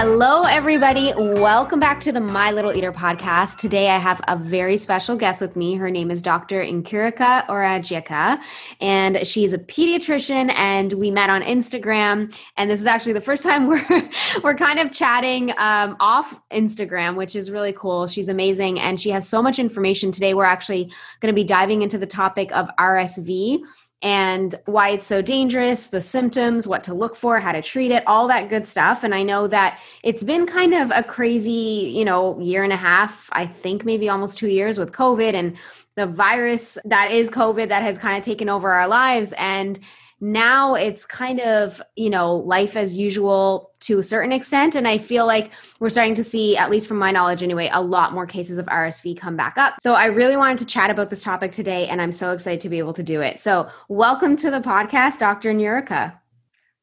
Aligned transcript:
Hello, 0.00 0.44
everybody. 0.44 1.12
Welcome 1.16 1.80
back 1.80 1.98
to 2.02 2.12
the 2.12 2.20
My 2.20 2.52
Little 2.52 2.72
Eater 2.72 2.92
podcast. 2.92 3.56
Today, 3.56 3.88
I 3.90 3.98
have 3.98 4.20
a 4.28 4.36
very 4.36 4.76
special 4.76 5.16
guest 5.16 5.40
with 5.40 5.56
me. 5.56 5.74
Her 5.74 5.90
name 5.90 6.12
is 6.12 6.22
Dr. 6.22 6.62
Nkeiruka 6.62 7.48
Orajiaka, 7.48 8.40
and 8.80 9.26
she's 9.26 9.52
a 9.52 9.58
pediatrician. 9.58 10.52
And 10.54 10.92
we 10.92 11.10
met 11.10 11.30
on 11.30 11.42
Instagram. 11.42 12.32
And 12.56 12.70
this 12.70 12.78
is 12.78 12.86
actually 12.86 13.14
the 13.14 13.20
first 13.20 13.42
time 13.42 13.66
we're 13.66 14.08
we're 14.44 14.54
kind 14.54 14.78
of 14.78 14.92
chatting 14.92 15.50
um, 15.58 15.96
off 15.98 16.40
Instagram, 16.52 17.16
which 17.16 17.34
is 17.34 17.50
really 17.50 17.72
cool. 17.72 18.06
She's 18.06 18.28
amazing, 18.28 18.78
and 18.78 19.00
she 19.00 19.10
has 19.10 19.28
so 19.28 19.42
much 19.42 19.58
information. 19.58 20.12
Today, 20.12 20.32
we're 20.32 20.44
actually 20.44 20.92
going 21.18 21.34
to 21.34 21.36
be 21.36 21.42
diving 21.42 21.82
into 21.82 21.98
the 21.98 22.06
topic 22.06 22.52
of 22.52 22.70
RSV 22.78 23.62
and 24.00 24.54
why 24.66 24.90
it's 24.90 25.06
so 25.06 25.20
dangerous, 25.20 25.88
the 25.88 26.00
symptoms, 26.00 26.68
what 26.68 26.84
to 26.84 26.94
look 26.94 27.16
for, 27.16 27.40
how 27.40 27.52
to 27.52 27.60
treat 27.60 27.90
it, 27.90 28.04
all 28.06 28.28
that 28.28 28.48
good 28.48 28.66
stuff. 28.66 29.02
And 29.02 29.14
I 29.14 29.24
know 29.24 29.48
that 29.48 29.80
it's 30.04 30.22
been 30.22 30.46
kind 30.46 30.72
of 30.72 30.92
a 30.94 31.02
crazy, 31.02 31.92
you 31.94 32.04
know, 32.04 32.38
year 32.40 32.62
and 32.62 32.72
a 32.72 32.76
half, 32.76 33.28
I 33.32 33.46
think 33.46 33.84
maybe 33.84 34.08
almost 34.08 34.38
two 34.38 34.48
years 34.48 34.78
with 34.78 34.92
COVID 34.92 35.34
and 35.34 35.56
the 35.96 36.06
virus 36.06 36.78
that 36.84 37.10
is 37.10 37.28
COVID 37.28 37.70
that 37.70 37.82
has 37.82 37.98
kind 37.98 38.16
of 38.16 38.22
taken 38.22 38.48
over 38.48 38.72
our 38.72 38.86
lives. 38.86 39.34
And 39.36 39.80
now 40.20 40.74
it's 40.74 41.04
kind 41.04 41.40
of 41.40 41.80
you 41.94 42.10
know 42.10 42.36
life 42.36 42.76
as 42.76 42.96
usual 42.96 43.70
to 43.78 43.98
a 43.98 44.02
certain 44.02 44.32
extent 44.32 44.74
and 44.74 44.88
i 44.88 44.98
feel 44.98 45.26
like 45.26 45.52
we're 45.78 45.88
starting 45.88 46.14
to 46.14 46.24
see 46.24 46.56
at 46.56 46.70
least 46.70 46.88
from 46.88 46.98
my 46.98 47.12
knowledge 47.12 47.42
anyway 47.42 47.70
a 47.72 47.80
lot 47.80 48.12
more 48.12 48.26
cases 48.26 48.58
of 48.58 48.66
rsv 48.66 49.16
come 49.16 49.36
back 49.36 49.56
up 49.56 49.76
so 49.80 49.94
i 49.94 50.06
really 50.06 50.36
wanted 50.36 50.58
to 50.58 50.66
chat 50.66 50.90
about 50.90 51.08
this 51.08 51.22
topic 51.22 51.52
today 51.52 51.86
and 51.86 52.02
i'm 52.02 52.12
so 52.12 52.32
excited 52.32 52.60
to 52.60 52.68
be 52.68 52.78
able 52.78 52.92
to 52.92 53.02
do 53.02 53.20
it 53.20 53.38
so 53.38 53.68
welcome 53.88 54.34
to 54.36 54.50
the 54.50 54.60
podcast 54.60 55.18
dr 55.18 55.48
Nkeiruka 55.48 56.12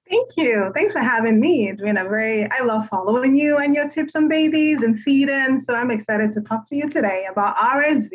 Thank 0.08 0.38
you. 0.38 0.72
Thanks 0.76 0.94
for 0.94 1.00
having 1.00 1.40
me. 1.40 1.68
It's 1.70 1.82
been 1.82 1.98
a 1.98 2.04
very, 2.04 2.48
I 2.52 2.64
love 2.64 2.88
following 2.90 3.36
you 3.36 3.58
and 3.58 3.74
your 3.74 3.90
tips 3.90 4.16
on 4.16 4.28
babies 4.28 4.84
and 4.84 5.00
feeding. 5.00 5.60
So 5.60 5.74
I'm 5.74 5.90
excited 5.90 6.32
to 6.34 6.42
talk 6.42 6.70
to 6.70 6.76
you 6.76 6.88
today 6.88 7.26
about 7.28 7.58
RSV. 7.58 8.12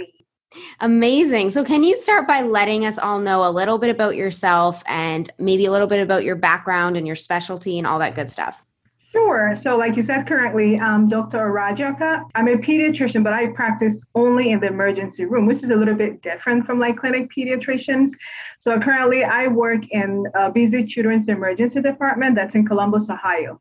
Amazing. 0.81 1.51
So, 1.51 1.65
can 1.65 1.84
you 1.84 1.97
start 1.97 2.27
by 2.27 2.43
letting 2.43 2.84
us 2.84 2.98
all 2.98 3.20
know 3.20 3.48
a 3.48 3.51
little 3.51 3.79
bit 3.79 3.91
about 3.91 4.17
yourself 4.17 4.83
and 4.87 5.31
maybe 5.39 5.67
a 5.67 5.70
little 5.70 5.87
bit 5.87 6.01
about 6.01 6.25
your 6.25 6.37
background 6.37 6.97
and 6.97 7.07
your 7.07 7.17
specialty 7.17 7.79
and 7.79 7.87
all 7.87 7.98
that 8.01 8.15
good 8.15 8.31
stuff? 8.31 8.65
Sure. 9.12 9.57
So, 9.61 9.77
like 9.77 9.97
you 9.97 10.05
said 10.05 10.29
currently, 10.29 10.79
um, 10.79 11.03
I'm 11.03 11.09
Dr. 11.09 11.39
Orajiaka. 11.39 12.25
I'm 12.37 12.47
a 12.47 12.57
pediatrician, 12.57 13.25
but 13.25 13.33
I 13.33 13.48
practice 13.48 14.05
only 14.15 14.51
in 14.51 14.61
the 14.61 14.69
emergency 14.69 15.25
room, 15.25 15.47
which 15.47 15.65
is 15.65 15.70
a 15.70 15.77
little 15.77 15.97
bit 15.97 16.23
different 16.23 16.64
from 16.64 16.79
like 16.79 16.97
clinic 16.97 17.29
pediatricians. 17.36 18.13
So, 18.61 18.79
currently, 18.79 19.24
I 19.24 19.48
work 19.48 19.83
in 19.91 20.27
a 20.35 20.53
busy 20.53 20.85
children's 20.85 21.29
emergency 21.29 21.80
department 21.80 22.36
that's 22.36 22.55
in 22.55 22.64
Columbus, 22.64 23.11
Ohio. 23.11 23.61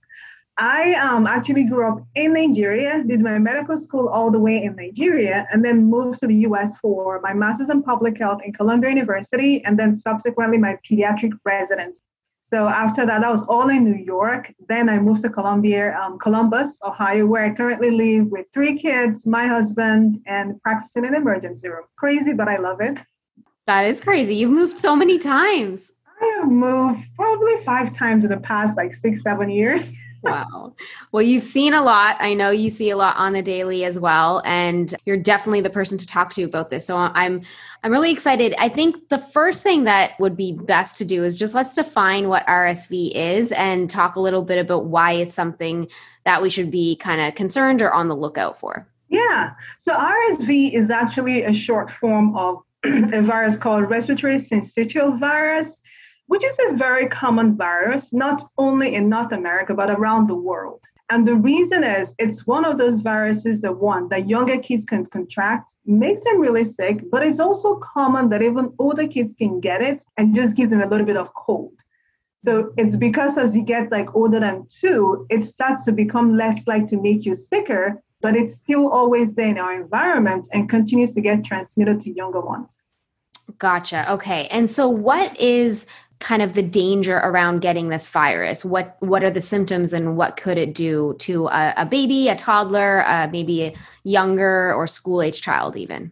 I 0.60 0.96
um, 0.96 1.26
actually 1.26 1.64
grew 1.64 1.88
up 1.88 2.06
in 2.16 2.34
Nigeria, 2.34 3.02
did 3.08 3.22
my 3.22 3.40
medical 3.40 3.78
school 3.78 4.10
all 4.10 4.30
the 4.30 4.40
way 4.40 4.62
in 4.62 4.76
Nigeria, 4.76 5.48
and 5.54 5.64
then 5.64 5.86
moved 5.86 6.20
to 6.20 6.28
the 6.28 6.36
US 6.50 6.78
for 6.80 7.22
my 7.22 7.34
master's 7.34 7.70
in 7.70 7.82
public 7.82 8.18
health 8.18 8.42
in 8.44 8.52
Columbia 8.52 8.90
University, 8.90 9.64
and 9.64 9.80
then 9.80 9.96
subsequently 9.96 10.58
my 10.58 10.78
pediatric 10.86 11.32
residency. 11.46 12.02
So 12.50 12.68
after 12.68 13.06
that, 13.06 13.24
I 13.24 13.32
was 13.32 13.44
all 13.44 13.70
in 13.70 13.86
New 13.86 14.04
York. 14.04 14.54
Then 14.68 14.90
I 14.90 15.00
moved 15.00 15.22
to 15.22 15.30
Columbia, 15.30 15.98
um, 15.98 16.20
Columbus, 16.20 16.78
Ohio, 16.84 17.26
where 17.26 17.46
I 17.46 17.52
currently 17.52 17.92
live 17.92 18.28
with 18.28 18.46
three 18.54 18.78
kids, 18.78 19.26
my 19.26 19.48
husband, 19.48 20.22
and 20.26 20.62
practicing 20.62 21.06
in 21.06 21.16
an 21.16 21.22
emergency 21.22 21.70
room. 21.70 21.86
Crazy, 21.96 22.34
but 22.34 22.50
I 22.50 22.58
love 22.58 22.82
it. 22.82 22.98
That 23.66 23.86
is 23.86 24.02
crazy. 24.02 24.36
You've 24.36 24.52
moved 24.52 24.78
so 24.78 24.94
many 24.94 25.20
times. 25.20 25.94
I 26.22 26.26
have 26.40 26.52
moved 26.52 27.00
probably 27.16 27.64
five 27.64 27.96
times 27.96 28.26
in 28.26 28.30
the 28.32 28.38
past 28.38 28.76
like 28.76 28.94
six, 28.94 29.24
seven 29.24 29.50
years 29.50 29.90
wow. 30.22 30.74
Well, 31.12 31.24
you've 31.24 31.44
seen 31.44 31.74
a 31.74 31.82
lot. 31.82 32.18
I 32.20 32.34
know 32.34 32.50
you 32.50 32.70
see 32.70 32.90
a 32.90 32.98
lot 32.98 33.16
on 33.18 33.34
the 33.34 33.42
daily 33.42 33.86
as 33.86 34.00
well, 34.00 34.42
and 34.46 34.94
you're 35.06 35.18
definitely 35.18 35.62
the 35.62 35.70
person 35.70 35.98
to 35.98 36.08
talk 36.08 36.34
to 36.34 36.44
about 36.44 36.70
this. 36.70 36.86
So 36.86 36.98
I'm 36.98 37.42
I'm 37.84 37.92
really 37.92 38.12
excited. 38.12 38.54
I 38.58 38.70
think 38.70 39.10
the 39.10 39.18
first 39.18 39.64
thing 39.64 39.86
that 39.86 40.20
would 40.20 40.36
be 40.36 40.54
best 40.54 40.98
to 40.98 41.06
do 41.06 41.24
is 41.24 41.38
just 41.38 41.56
let's 41.56 41.74
define 41.74 42.28
what 42.28 42.46
RSV 42.48 43.12
is 43.14 43.52
and 43.54 43.90
talk 43.90 44.16
a 44.16 44.22
little 44.22 44.44
bit 44.44 44.60
about 44.60 44.86
why 44.86 45.14
it's 45.14 45.36
something 45.36 45.88
that 46.26 46.42
we 46.42 46.50
should 46.50 46.72
be 46.72 46.96
kind 46.98 47.22
of 47.22 47.36
concerned 47.36 47.82
or 47.82 47.94
on 47.94 48.08
the 48.08 48.16
lookout 48.16 48.60
for. 48.60 48.88
Yeah. 49.10 49.52
So 49.80 49.94
RSV 49.94 50.74
is 50.74 50.92
actually 50.92 51.44
a 51.44 51.54
short 51.54 51.92
form 51.92 52.36
of 52.38 52.64
a 52.84 53.22
virus 53.22 53.58
called 53.58 53.90
respiratory 53.90 54.40
syncytial 54.40 55.20
virus 55.20 55.80
which 56.30 56.44
is 56.44 56.58
a 56.70 56.76
very 56.76 57.08
common 57.08 57.58
virus, 57.58 58.14
not 58.14 58.52
only 58.60 58.94
in 58.94 59.10
North 59.10 59.32
America, 59.32 59.74
but 59.74 59.90
around 59.90 60.28
the 60.28 60.36
world. 60.36 60.80
And 61.10 61.28
the 61.28 61.34
reason 61.34 61.84
is 61.84 62.14
it's 62.20 62.46
one 62.46 62.66
of 62.66 62.78
those 62.78 63.02
viruses 63.02 63.62
that 63.62 63.76
one 63.76 64.10
that 64.10 64.30
younger 64.30 64.60
kids 64.60 64.86
can 64.86 65.08
contract, 65.08 65.74
makes 65.88 66.24
them 66.24 66.40
really 66.40 66.66
sick, 66.66 67.02
but 67.10 67.26
it's 67.26 67.40
also 67.40 67.82
common 67.96 68.30
that 68.30 68.44
even 68.44 68.72
older 68.78 69.08
kids 69.08 69.34
can 69.40 69.60
get 69.60 69.82
it 69.82 70.04
and 70.18 70.36
just 70.36 70.56
give 70.56 70.70
them 70.70 70.84
a 70.84 70.86
little 70.86 71.06
bit 71.06 71.18
of 71.18 71.34
cold. 71.34 71.74
So 72.46 72.74
it's 72.78 72.96
because 72.96 73.36
as 73.36 73.56
you 73.56 73.64
get 73.64 73.92
like 73.92 74.16
older 74.16 74.40
than 74.40 74.68
two, 74.70 75.26
it 75.32 75.46
starts 75.46 75.84
to 75.86 75.92
become 75.92 76.38
less 76.38 76.68
like 76.68 76.86
to 76.90 77.02
make 77.02 77.26
you 77.26 77.34
sicker, 77.34 78.04
but 78.22 78.36
it's 78.36 78.54
still 78.54 78.92
always 78.92 79.34
there 79.34 79.48
in 79.48 79.58
our 79.58 79.74
environment 79.74 80.48
and 80.54 80.70
continues 80.70 81.16
to 81.16 81.22
get 81.22 81.44
transmitted 81.44 82.02
to 82.02 82.12
younger 82.12 82.40
ones. 82.40 82.70
Gotcha. 83.58 84.10
Okay. 84.12 84.48
And 84.52 84.70
so 84.70 84.88
what 84.88 85.38
is 85.40 85.88
kind 86.20 86.42
of 86.42 86.54
the 86.54 86.62
danger 86.62 87.18
around 87.18 87.62
getting 87.62 87.90
this 87.90 88.08
virus 88.08 88.66
what 88.66 88.98
what 89.00 89.24
are 89.24 89.32
the 89.32 89.42
symptoms 89.42 89.94
and 89.94 90.18
what 90.18 90.36
could 90.36 90.58
it 90.58 90.74
do 90.74 91.16
to 91.20 91.48
a, 91.48 91.74
a 91.78 91.86
baby 91.86 92.28
a 92.28 92.36
toddler 92.36 93.06
uh, 93.08 93.28
maybe 93.32 93.64
a 93.64 93.74
younger 94.04 94.74
or 94.74 94.86
school 94.86 95.22
age 95.22 95.42
child 95.42 95.78
even 95.78 96.12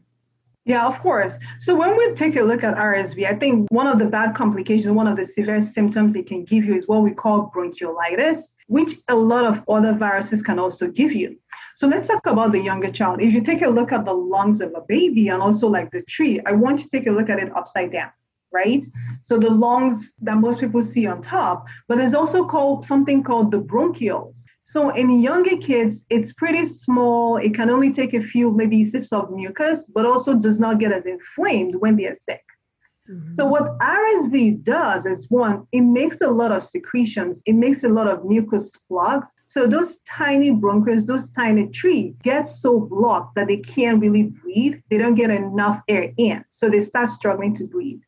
yeah, 0.68 0.86
of 0.86 1.00
course. 1.00 1.32
So 1.62 1.74
when 1.76 1.96
we 1.96 2.14
take 2.16 2.36
a 2.36 2.42
look 2.42 2.62
at 2.62 2.76
RSV, 2.76 3.26
I 3.26 3.36
think 3.36 3.72
one 3.72 3.88
of 3.88 4.00
the 4.00 4.06
bad 4.06 4.36
complications, 4.36 4.92
one 4.92 5.08
of 5.08 5.16
the 5.16 5.26
severe 5.26 5.62
symptoms 5.62 6.14
it 6.14 6.28
can 6.28 6.44
give 6.44 6.66
you 6.66 6.76
is 6.76 6.90
what 6.90 7.04
we 7.04 7.12
call 7.12 7.50
bronchiolitis, 7.56 8.44
which 8.68 8.96
a 9.08 9.16
lot 9.16 9.46
of 9.46 9.64
other 9.70 9.94
viruses 9.94 10.42
can 10.42 10.60
also 10.60 10.90
give 10.90 11.14
you. 11.14 11.40
So 11.78 11.88
let's 11.88 12.10
talk 12.10 12.26
about 12.26 12.52
the 12.52 12.60
younger 12.60 12.92
child. 12.92 13.22
If 13.22 13.34
you 13.34 13.40
take 13.40 13.62
a 13.62 13.70
look 13.70 13.94
at 13.94 14.04
the 14.04 14.12
lungs 14.12 14.60
of 14.60 14.74
a 14.76 14.82
baby 14.82 15.30
and 15.30 15.42
also 15.42 15.70
like 15.70 15.90
the 15.92 16.02
tree, 16.02 16.42
I 16.46 16.52
want 16.52 16.80
you 16.80 16.90
to 16.90 16.92
take 16.92 17.08
a 17.08 17.12
look 17.12 17.30
at 17.30 17.40
it 17.40 17.56
upside 17.56 17.94
down 17.94 18.12
right? 18.52 18.84
So 19.24 19.38
the 19.38 19.50
lungs 19.50 20.12
that 20.22 20.38
most 20.38 20.60
people 20.60 20.84
see 20.84 21.06
on 21.08 21.22
top, 21.22 21.66
but 21.88 21.98
there's 21.98 22.14
also 22.14 22.46
called 22.46 22.86
something 22.86 23.24
called 23.24 23.52
the 23.52 23.60
bronchioles. 23.60 24.38
So 24.64 24.90
in 24.90 25.22
younger 25.22 25.58
kids, 25.58 26.06
it's 26.10 26.34
pretty 26.34 26.66
small. 26.66 27.38
It 27.38 27.54
can 27.54 27.70
only 27.70 27.94
take 27.94 28.14
a 28.14 28.22
few, 28.22 28.52
maybe 28.52 28.84
sips 28.84 29.14
of 29.14 29.32
mucus, 29.32 29.90
but 29.94 30.06
also 30.06 30.34
does 30.34 30.60
not 30.60 30.80
get 30.80 30.92
as 30.92 31.06
inflamed 31.06 31.76
when 31.76 31.96
they 31.96 32.06
are 32.06 32.18
sick. 32.20 32.44
Mm-hmm. 33.10 33.36
So 33.36 33.46
what 33.46 33.80
RSV 33.80 34.64
does 34.64 35.06
is 35.06 35.30
one, 35.30 35.66
it 35.72 35.82
makes 35.82 36.20
a 36.20 36.28
lot 36.30 36.52
of 36.52 36.66
secretions. 36.66 37.42
It 37.46 37.54
makes 37.54 37.86
a 37.86 37.88
lot 37.88 38.08
of 38.08 38.26
mucus 38.26 38.76
plugs. 38.90 39.30
So 39.46 39.68
those 39.68 40.00
tiny 40.00 40.52
bronchioles, 40.52 41.06
those 41.06 41.32
tiny 41.32 41.70
trees 41.70 42.16
get 42.22 42.50
so 42.50 42.80
blocked 42.80 43.36
that 43.36 43.48
they 43.48 43.58
can't 43.58 44.02
really 44.02 44.24
breathe. 44.24 44.82
They 44.90 44.98
don't 44.98 45.16
get 45.16 45.30
enough 45.30 45.82
air 45.88 46.12
in. 46.18 46.44
So 46.52 46.70
they 46.70 46.84
start 46.84 47.10
struggling 47.10 47.56
to 47.56 47.68
breathe. 47.68 48.02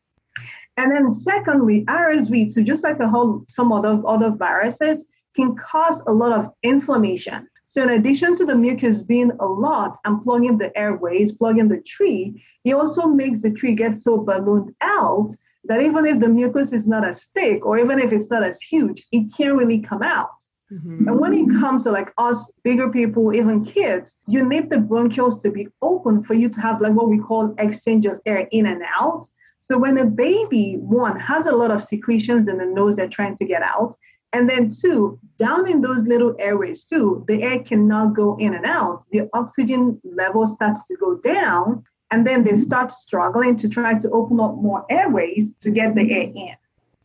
And 0.76 0.92
then 0.92 1.12
secondly, 1.12 1.84
RSV, 1.86 2.52
so 2.52 2.62
just 2.62 2.84
like 2.84 3.00
a 3.00 3.08
whole 3.08 3.44
some 3.48 3.72
other 3.72 4.00
other 4.06 4.30
viruses, 4.30 5.04
can 5.36 5.56
cause 5.56 6.02
a 6.06 6.12
lot 6.12 6.32
of 6.32 6.52
inflammation. 6.62 7.46
So 7.66 7.82
in 7.84 7.90
addition 7.90 8.34
to 8.36 8.44
the 8.44 8.56
mucus 8.56 9.02
being 9.02 9.30
a 9.38 9.46
lot 9.46 9.98
and 10.04 10.22
plugging 10.24 10.58
the 10.58 10.76
airways, 10.76 11.32
plugging 11.32 11.68
the 11.68 11.80
tree, 11.82 12.42
it 12.64 12.74
also 12.74 13.06
makes 13.06 13.42
the 13.42 13.52
tree 13.52 13.74
get 13.74 13.96
so 13.96 14.18
ballooned 14.18 14.74
out 14.80 15.30
that 15.64 15.80
even 15.80 16.04
if 16.04 16.18
the 16.18 16.28
mucus 16.28 16.72
is 16.72 16.86
not 16.86 17.06
as 17.06 17.28
thick 17.34 17.64
or 17.64 17.78
even 17.78 18.00
if 18.00 18.12
it's 18.12 18.30
not 18.30 18.42
as 18.42 18.60
huge, 18.60 19.06
it 19.12 19.32
can't 19.36 19.56
really 19.56 19.78
come 19.78 20.02
out. 20.02 20.42
Mm-hmm. 20.72 21.08
And 21.08 21.20
when 21.20 21.32
it 21.32 21.48
comes 21.60 21.84
to 21.84 21.90
like 21.90 22.12
us 22.18 22.50
bigger 22.62 22.90
people, 22.90 23.34
even 23.34 23.64
kids, 23.64 24.14
you 24.26 24.48
need 24.48 24.70
the 24.70 24.76
bronchioles 24.76 25.42
to 25.42 25.50
be 25.50 25.68
open 25.82 26.24
for 26.24 26.34
you 26.34 26.48
to 26.48 26.60
have 26.60 26.80
like 26.80 26.92
what 26.92 27.08
we 27.08 27.18
call 27.18 27.54
exchange 27.58 28.06
of 28.06 28.20
air 28.26 28.48
in 28.50 28.66
and 28.66 28.82
out. 28.94 29.28
So 29.60 29.78
when 29.78 29.98
a 29.98 30.04
baby, 30.06 30.76
one, 30.80 31.18
has 31.20 31.46
a 31.46 31.52
lot 31.52 31.70
of 31.70 31.84
secretions 31.84 32.48
in 32.48 32.58
the 32.58 32.64
nose 32.66 32.96
they're 32.96 33.08
trying 33.08 33.36
to 33.36 33.44
get 33.44 33.62
out, 33.62 33.96
and 34.32 34.48
then 34.48 34.70
two, 34.70 35.18
down 35.38 35.68
in 35.68 35.80
those 35.80 36.02
little 36.02 36.34
airways 36.38 36.84
too, 36.84 37.24
the 37.28 37.42
air 37.42 37.60
cannot 37.60 38.14
go 38.14 38.36
in 38.38 38.54
and 38.54 38.64
out. 38.64 39.04
The 39.10 39.28
oxygen 39.32 40.00
level 40.04 40.46
starts 40.46 40.86
to 40.86 40.96
go 40.96 41.16
down, 41.16 41.84
and 42.10 42.26
then 42.26 42.44
they 42.44 42.56
start 42.56 42.92
struggling 42.92 43.56
to 43.56 43.68
try 43.68 43.98
to 43.98 44.10
open 44.10 44.40
up 44.40 44.56
more 44.56 44.84
airways 44.90 45.52
to 45.62 45.70
get 45.70 45.94
the 45.94 46.12
air 46.12 46.30
in. 46.34 46.56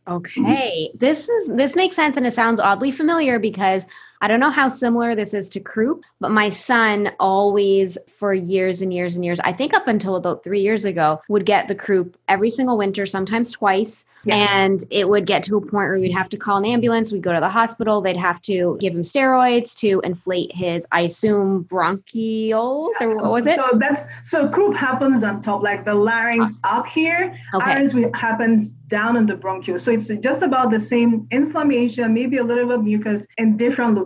Okay. 0.08 0.90
This 0.94 1.28
is 1.28 1.48
this 1.48 1.74
makes 1.74 1.96
sense 1.96 2.16
and 2.16 2.24
it 2.24 2.30
sounds 2.30 2.60
oddly 2.60 2.92
familiar 2.92 3.40
because 3.40 3.86
I 4.20 4.28
don't 4.28 4.40
know 4.40 4.50
how 4.50 4.68
similar 4.68 5.14
this 5.14 5.34
is 5.34 5.48
to 5.50 5.60
croup, 5.60 6.04
but 6.20 6.30
my 6.30 6.48
son 6.48 7.10
always, 7.20 7.98
for 8.18 8.32
years 8.32 8.82
and 8.82 8.92
years 8.92 9.16
and 9.16 9.24
years, 9.24 9.40
I 9.40 9.52
think 9.52 9.74
up 9.74 9.86
until 9.88 10.16
about 10.16 10.42
three 10.42 10.60
years 10.60 10.84
ago, 10.84 11.20
would 11.28 11.44
get 11.44 11.68
the 11.68 11.74
croup 11.74 12.16
every 12.28 12.50
single 12.50 12.78
winter, 12.78 13.06
sometimes 13.06 13.50
twice. 13.50 14.06
Yeah. 14.24 14.64
And 14.64 14.82
it 14.90 15.08
would 15.08 15.26
get 15.26 15.44
to 15.44 15.56
a 15.56 15.60
point 15.60 15.72
where 15.72 15.98
we'd 15.98 16.14
have 16.14 16.28
to 16.30 16.36
call 16.36 16.56
an 16.56 16.64
ambulance. 16.64 17.12
We'd 17.12 17.22
go 17.22 17.32
to 17.32 17.40
the 17.40 17.48
hospital. 17.48 18.00
They'd 18.00 18.16
have 18.16 18.40
to 18.42 18.76
give 18.80 18.94
him 18.94 19.02
steroids 19.02 19.76
to 19.78 20.00
inflate 20.02 20.50
his, 20.54 20.86
I 20.90 21.02
assume, 21.02 21.64
bronchioles 21.64 22.90
or 23.00 23.16
what 23.16 23.30
was 23.30 23.46
it? 23.46 23.56
So 23.56 23.78
that's 23.78 24.04
so 24.24 24.48
croup 24.48 24.76
happens 24.76 25.22
on 25.22 25.42
top, 25.42 25.62
like 25.62 25.84
the 25.84 25.94
larynx 25.94 26.52
uh, 26.64 26.78
up 26.78 26.86
here. 26.86 27.38
Okay. 27.54 28.10
Happens 28.14 28.72
down 28.88 29.16
in 29.16 29.26
the 29.26 29.34
bronchiole. 29.34 29.80
So 29.80 29.92
it's 29.92 30.08
just 30.08 30.42
about 30.42 30.70
the 30.70 30.80
same 30.80 31.26
inflammation, 31.30 32.12
maybe 32.14 32.38
a 32.38 32.44
little 32.44 32.66
bit 32.66 32.78
of 32.78 32.84
mucus 32.84 33.26
in 33.36 33.56
different 33.56 33.94
locations. 33.94 34.05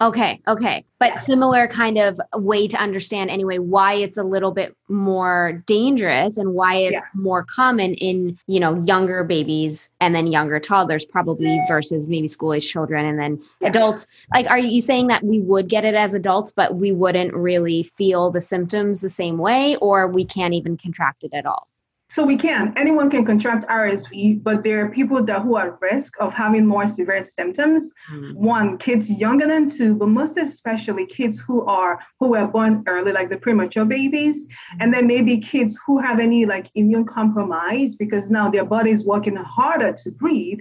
Okay, 0.00 0.40
okay. 0.46 0.84
But 0.98 1.18
similar 1.18 1.66
kind 1.66 1.96
of 1.98 2.20
way 2.34 2.68
to 2.68 2.76
understand 2.76 3.30
anyway 3.30 3.58
why 3.58 3.94
it's 3.94 4.18
a 4.18 4.22
little 4.22 4.52
bit 4.52 4.76
more 4.88 5.62
dangerous 5.66 6.36
and 6.36 6.52
why 6.52 6.74
it's 6.76 6.92
yeah. 6.92 7.20
more 7.20 7.44
common 7.44 7.94
in, 7.94 8.38
you 8.46 8.60
know, 8.60 8.82
younger 8.84 9.24
babies 9.24 9.90
and 10.00 10.14
then 10.14 10.26
younger 10.26 10.60
toddlers 10.60 11.04
probably 11.04 11.60
versus 11.68 12.06
maybe 12.06 12.28
school 12.28 12.52
age 12.52 12.68
children 12.68 13.06
and 13.06 13.18
then 13.18 13.42
yeah. 13.60 13.68
adults. 13.68 14.06
Like 14.34 14.50
are 14.50 14.58
you 14.58 14.82
saying 14.82 15.06
that 15.06 15.24
we 15.24 15.40
would 15.40 15.68
get 15.68 15.84
it 15.84 15.94
as 15.94 16.12
adults 16.12 16.52
but 16.52 16.74
we 16.74 16.92
wouldn't 16.92 17.32
really 17.32 17.82
feel 17.82 18.30
the 18.30 18.40
symptoms 18.40 19.00
the 19.00 19.08
same 19.08 19.38
way 19.38 19.76
or 19.76 20.06
we 20.06 20.24
can't 20.24 20.54
even 20.54 20.76
contract 20.76 21.24
it 21.24 21.32
at 21.32 21.46
all? 21.46 21.69
So 22.10 22.26
we 22.26 22.36
can. 22.36 22.74
Anyone 22.76 23.08
can 23.08 23.24
contract 23.24 23.64
RSV, 23.68 24.42
but 24.42 24.64
there 24.64 24.84
are 24.84 24.88
people 24.88 25.22
that 25.22 25.42
who 25.42 25.54
are 25.54 25.74
at 25.74 25.80
risk 25.80 26.14
of 26.18 26.32
having 26.32 26.66
more 26.66 26.84
severe 26.88 27.24
symptoms. 27.24 27.92
Mm. 28.12 28.34
One, 28.34 28.78
kids 28.78 29.08
younger 29.08 29.46
than 29.46 29.70
two, 29.70 29.94
but 29.94 30.08
most 30.08 30.36
especially 30.36 31.06
kids 31.06 31.38
who 31.38 31.64
are 31.66 32.00
who 32.18 32.30
were 32.30 32.48
born 32.48 32.82
early, 32.88 33.12
like 33.12 33.30
the 33.30 33.36
premature 33.36 33.84
babies, 33.84 34.44
and 34.80 34.92
then 34.92 35.06
maybe 35.06 35.38
kids 35.38 35.78
who 35.86 35.98
have 35.98 36.18
any 36.18 36.46
like 36.46 36.68
immune 36.74 37.04
compromise 37.04 37.94
because 37.94 38.28
now 38.28 38.50
their 38.50 38.64
body 38.64 38.90
is 38.90 39.04
working 39.04 39.36
harder 39.36 39.92
to 40.02 40.10
breathe. 40.10 40.58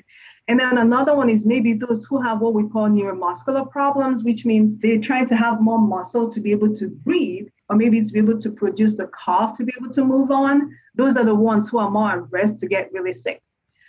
And 0.47 0.59
then 0.59 0.77
another 0.77 1.15
one 1.15 1.31
is 1.31 1.47
maybe 1.47 1.73
those 1.73 2.05
who 2.05 2.21
have 2.21 2.41
what 2.41 2.53
we 2.53 2.67
call 2.69 2.89
neuromuscular 2.89 3.71
problems, 3.71 4.23
which 4.23 4.45
means 4.45 4.77
they're 4.77 4.99
trying 4.99 5.27
to 5.27 5.35
have 5.35 5.61
more 5.61 5.79
muscle 5.79 6.29
to 6.31 6.39
be 6.39 6.51
able 6.51 6.75
to 6.75 6.89
breathe, 6.89 7.47
or 7.69 7.75
maybe 7.75 8.01
to 8.01 8.11
be 8.11 8.19
able 8.19 8.39
to 8.41 8.51
produce 8.51 8.95
the 8.95 9.07
cough 9.07 9.57
to 9.57 9.63
be 9.63 9.73
able 9.79 9.93
to 9.93 10.03
move 10.03 10.31
on 10.31 10.75
those 10.99 11.15
are 11.15 11.23
the 11.23 11.33
ones 11.33 11.69
who 11.69 11.77
are 11.77 11.89
more 11.89 12.11
at 12.11 12.31
risk 12.31 12.57
to 12.57 12.67
get 12.67 12.91
really 12.91 13.13
sick. 13.13 13.41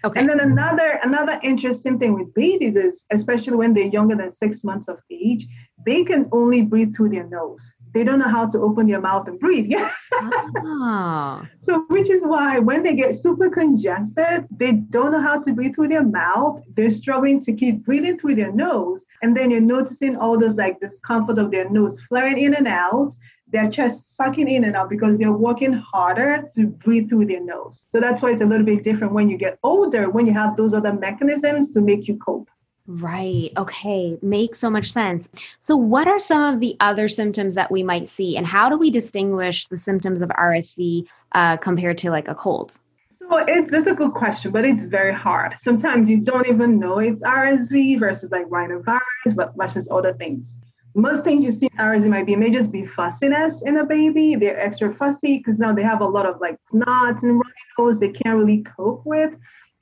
Okay. 0.05 0.19
And 0.19 0.29
then 0.29 0.41
another 0.41 0.99
another 1.03 1.39
interesting 1.43 1.99
thing 1.99 2.15
with 2.15 2.33
babies 2.33 2.77
is, 2.77 3.05
especially 3.11 3.57
when 3.57 3.75
they're 3.75 3.97
younger 3.99 4.17
than 4.17 4.33
six 4.33 4.65
months 4.65 4.89
of 4.89 4.99
age, 5.11 5.47
they 5.85 6.05
can 6.05 6.29
only 6.33 6.63
breathe 6.63 6.95
through 6.97 7.11
their 7.11 7.27
nose. 7.27 7.61
They 7.93 8.05
don't 8.05 8.19
know 8.19 8.29
how 8.29 8.49
to 8.49 8.59
open 8.59 8.87
their 8.87 9.01
mouth 9.01 9.29
and 9.29 9.39
breathe. 9.39 9.67
Yeah. 9.69 9.91
oh. 10.15 11.47
So, 11.61 11.85
which 11.89 12.11
is 12.11 12.23
why 12.25 12.59
when 12.59 12.83
they 12.83 12.95
get 12.95 13.15
super 13.15 13.51
congested, 13.51 14.47
they 14.51 14.73
don't 14.73 15.13
know 15.13 15.21
how 15.21 15.41
to 15.41 15.53
breathe 15.53 15.75
through 15.75 15.89
their 15.89 16.05
mouth. 16.05 16.63
They're 16.75 16.91
struggling 16.91 17.43
to 17.45 17.53
keep 17.53 17.85
breathing 17.85 18.19
through 18.19 18.37
their 18.37 18.53
nose, 18.53 19.05
and 19.23 19.37
then 19.37 19.51
you're 19.51 19.61
noticing 19.61 20.17
all 20.17 20.39
those 20.39 20.55
like 20.55 20.81
discomfort 20.81 21.39
of 21.39 21.51
their 21.51 21.69
nose 21.69 21.99
flaring 22.09 22.39
in 22.39 22.55
and 22.55 22.69
out 22.69 23.15
their 23.53 23.71
chest 23.71 24.17
sucking 24.17 24.49
in 24.49 24.65
and 24.65 24.77
out 24.77 24.89
because 24.89 25.19
they're 25.19 25.33
working 25.33 25.73
harder 25.73 26.51
to 26.55 26.67
breathe 26.67 27.09
through 27.09 27.27
their 27.27 27.43
nose. 27.43 27.87
So 27.91 28.01
that's 28.01 28.23
why 28.23 28.31
it's 28.31 28.41
a 28.41 28.47
little 28.47 28.65
bit 28.65 28.85
different 28.85 29.13
when 29.13 29.29
you 29.29 29.37
get 29.37 29.59
older, 29.63 30.09
when 30.09 30.27
you 30.27 30.33
have 30.35 30.57
those 30.57 30.73
other 30.73 30.93
mechanisms 30.93 31.71
to 31.71 31.81
make 31.81 32.07
you 32.07 32.17
cope. 32.17 32.49
Right. 32.95 33.51
Okay. 33.57 34.19
Makes 34.21 34.59
so 34.59 34.69
much 34.69 34.91
sense. 34.91 35.31
So, 35.61 35.77
what 35.77 36.09
are 36.09 36.19
some 36.19 36.43
of 36.43 36.59
the 36.59 36.77
other 36.81 37.09
symptoms 37.09 37.55
that 37.55 37.71
we 37.71 37.85
might 37.85 38.09
see, 38.09 38.37
and 38.37 38.45
how 38.45 38.69
do 38.69 38.77
we 38.77 38.91
distinguish 38.91 39.69
the 39.69 39.79
symptoms 39.79 40.23
of 40.23 40.29
RSV 40.31 41.07
uh, 41.31 41.57
compared 41.59 41.99
to 41.99 42.11
like 42.11 42.27
a 42.27 42.35
cold? 42.35 42.77
So, 43.21 43.37
it's, 43.37 43.73
it's 43.73 43.87
a 43.87 43.95
good 43.95 44.13
question, 44.13 44.51
but 44.51 44.65
it's 44.65 44.83
very 44.83 45.15
hard. 45.15 45.55
Sometimes 45.61 46.11
you 46.11 46.17
don't 46.17 46.49
even 46.49 46.81
know 46.81 46.99
it's 46.99 47.23
RSV 47.23 48.01
versus 48.01 48.33
like 48.33 48.47
rhinovirus, 48.47 49.37
but 49.37 49.55
versus 49.57 49.87
other 49.89 50.13
things 50.15 50.57
most 50.97 51.23
things 51.23 51.45
you 51.45 51.53
see 51.53 51.69
in 51.71 51.79
RSV 51.79 52.09
might 52.09 52.27
be 52.27 52.35
may 52.35 52.51
just 52.51 52.73
be 52.73 52.85
fussiness 52.85 53.63
in 53.63 53.77
a 53.77 53.87
baby. 53.87 54.35
They're 54.35 54.59
extra 54.59 54.93
fussy 54.93 55.39
because 55.39 55.61
now 55.61 55.73
they 55.73 55.85
have 55.85 56.01
a 56.01 56.05
lot 56.05 56.27
of 56.27 56.41
like 56.41 56.59
snot 56.69 57.23
and 57.23 57.35
runny 57.35 57.55
nose 57.79 58.01
they 58.01 58.09
can't 58.09 58.37
really 58.37 58.65
cope 58.65 59.07
with. 59.07 59.33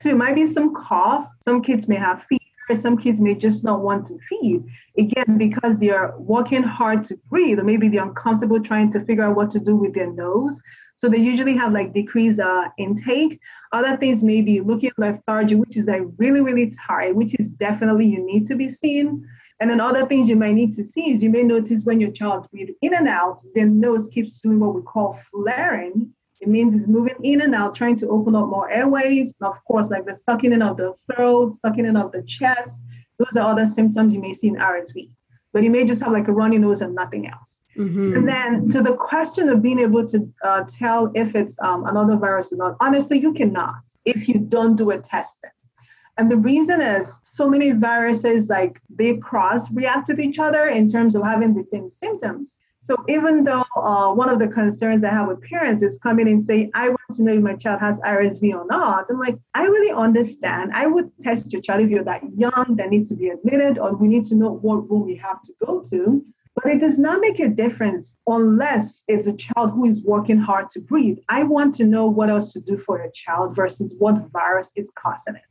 So 0.03 0.09
it 0.09 0.17
might 0.17 0.35
be 0.35 0.45
some 0.45 0.75
cough. 0.75 1.27
Some 1.43 1.63
kids 1.63 1.87
may 1.87 1.95
have 1.95 2.21
fever. 2.29 2.39
Some 2.75 2.97
kids 2.97 3.19
may 3.19 3.35
just 3.35 3.63
not 3.63 3.81
want 3.81 4.07
to 4.07 4.19
feed. 4.29 4.63
Again, 4.97 5.37
because 5.37 5.79
they 5.79 5.89
are 5.89 6.17
working 6.19 6.63
hard 6.63 7.03
to 7.05 7.17
breathe, 7.29 7.59
or 7.59 7.63
maybe 7.63 7.89
they're 7.89 8.03
uncomfortable 8.03 8.61
trying 8.61 8.91
to 8.93 9.03
figure 9.05 9.23
out 9.23 9.35
what 9.35 9.49
to 9.51 9.59
do 9.59 9.75
with 9.75 9.93
their 9.93 10.11
nose. 10.11 10.59
So 10.95 11.07
they 11.07 11.17
usually 11.17 11.55
have 11.55 11.71
like 11.71 11.93
decreased 11.93 12.39
uh, 12.39 12.69
intake. 12.77 13.39
Other 13.71 13.95
things 13.95 14.21
may 14.21 14.41
be 14.41 14.59
looking 14.59 14.91
lethargy, 14.97 15.55
which 15.55 15.77
is 15.77 15.85
like 15.85 16.01
really, 16.17 16.41
really 16.41 16.73
tired, 16.87 17.15
which 17.15 17.35
is 17.39 17.49
definitely 17.51 18.05
you 18.05 18.25
need 18.25 18.47
to 18.47 18.55
be 18.55 18.69
seen. 18.69 19.25
And 19.61 19.69
then 19.69 19.79
other 19.79 20.05
things 20.05 20.29
you 20.29 20.35
might 20.35 20.53
need 20.53 20.75
to 20.75 20.83
see 20.83 21.11
is 21.11 21.23
you 21.23 21.29
may 21.29 21.43
notice 21.43 21.83
when 21.83 21.99
your 21.99 22.11
child 22.11 22.49
breathes 22.51 22.71
in 22.81 22.93
and 22.93 23.07
out, 23.07 23.41
their 23.55 23.65
nose 23.65 24.07
keeps 24.13 24.31
doing 24.41 24.59
what 24.59 24.75
we 24.75 24.81
call 24.81 25.19
flaring. 25.31 26.13
It 26.41 26.47
means 26.47 26.73
it's 26.73 26.87
moving 26.87 27.15
in 27.23 27.41
and 27.41 27.53
out, 27.53 27.75
trying 27.75 27.97
to 27.99 28.09
open 28.09 28.35
up 28.35 28.47
more 28.47 28.69
airways. 28.69 29.33
And 29.39 29.49
of 29.49 29.63
course, 29.65 29.89
like 29.89 30.05
the 30.05 30.15
sucking 30.15 30.53
in 30.53 30.61
of 30.61 30.77
the 30.77 30.93
throat, 31.05 31.57
sucking 31.59 31.85
in 31.85 31.97
of 31.97 32.11
the 32.11 32.23
chest. 32.23 32.77
Those 33.17 33.35
are 33.35 33.51
other 33.51 33.67
symptoms 33.67 34.13
you 34.13 34.21
may 34.21 34.33
see 34.33 34.47
in 34.47 34.55
RSV. 34.55 35.09
But 35.51 35.63
you 35.63 35.69
may 35.69 35.85
just 35.85 36.01
have 36.01 36.13
like 36.13 36.27
a 36.27 36.31
runny 36.31 36.57
nose 36.57 36.81
and 36.81 36.95
nothing 36.95 37.27
else. 37.27 37.59
Mm-hmm. 37.77 38.15
And 38.15 38.27
then, 38.27 38.69
so 38.71 38.81
the 38.81 38.93
question 38.93 39.49
of 39.49 39.61
being 39.61 39.79
able 39.79 40.07
to 40.07 40.31
uh, 40.43 40.63
tell 40.69 41.11
if 41.15 41.35
it's 41.35 41.55
um, 41.59 41.85
another 41.85 42.15
virus 42.15 42.51
or 42.53 42.57
not, 42.57 42.77
honestly, 42.79 43.19
you 43.19 43.33
cannot 43.33 43.75
if 44.05 44.27
you 44.27 44.39
don't 44.39 44.75
do 44.75 44.91
a 44.91 44.97
testing. 44.97 45.51
And 46.17 46.29
the 46.29 46.35
reason 46.35 46.81
is 46.81 47.13
so 47.23 47.49
many 47.49 47.71
viruses, 47.71 48.49
like 48.49 48.81
they 48.89 49.15
cross 49.15 49.71
react 49.71 50.09
with 50.09 50.19
each 50.19 50.39
other 50.39 50.67
in 50.67 50.89
terms 50.89 51.15
of 51.15 51.23
having 51.23 51.53
the 51.53 51.63
same 51.63 51.89
symptoms. 51.89 52.59
So 52.89 52.95
even 53.07 53.43
though 53.43 53.65
uh, 53.75 54.11
one 54.15 54.29
of 54.29 54.39
the 54.39 54.47
concerns 54.47 55.03
I 55.03 55.09
have 55.09 55.27
with 55.27 55.43
parents 55.43 55.83
is 55.83 55.99
coming 56.01 56.27
and 56.27 56.43
say, 56.43 56.71
I 56.73 56.89
want 56.89 57.11
to 57.17 57.21
know 57.21 57.35
if 57.35 57.43
my 57.43 57.53
child 57.53 57.79
has 57.81 57.99
RSV 57.99 58.51
or 58.51 58.65
not, 58.65 59.05
I'm 59.11 59.19
like, 59.19 59.37
I 59.53 59.61
really 59.65 59.91
understand. 59.91 60.71
I 60.73 60.87
would 60.87 61.11
test 61.21 61.53
your 61.53 61.61
child 61.61 61.83
if 61.83 61.91
you're 61.91 62.03
that 62.05 62.23
young 62.35 62.75
that 62.77 62.89
needs 62.89 63.09
to 63.09 63.15
be 63.15 63.29
admitted, 63.29 63.77
or 63.77 63.95
we 63.95 64.07
need 64.07 64.25
to 64.29 64.35
know 64.35 64.53
what 64.53 64.89
room 64.89 65.05
we 65.05 65.15
have 65.17 65.39
to 65.43 65.53
go 65.63 65.83
to. 65.91 66.25
But 66.55 66.73
it 66.73 66.79
does 66.79 66.97
not 66.97 67.21
make 67.21 67.39
a 67.39 67.47
difference 67.47 68.09
unless 68.25 69.03
it's 69.07 69.27
a 69.27 69.33
child 69.33 69.69
who 69.69 69.85
is 69.85 70.01
working 70.01 70.39
hard 70.39 70.71
to 70.71 70.81
breathe. 70.81 71.19
I 71.29 71.43
want 71.43 71.75
to 71.75 71.83
know 71.83 72.07
what 72.07 72.31
else 72.31 72.51
to 72.53 72.59
do 72.59 72.79
for 72.79 73.03
a 73.03 73.11
child 73.11 73.55
versus 73.55 73.93
what 73.99 74.31
virus 74.31 74.71
is 74.75 74.89
causing 74.95 75.35
it. 75.35 75.43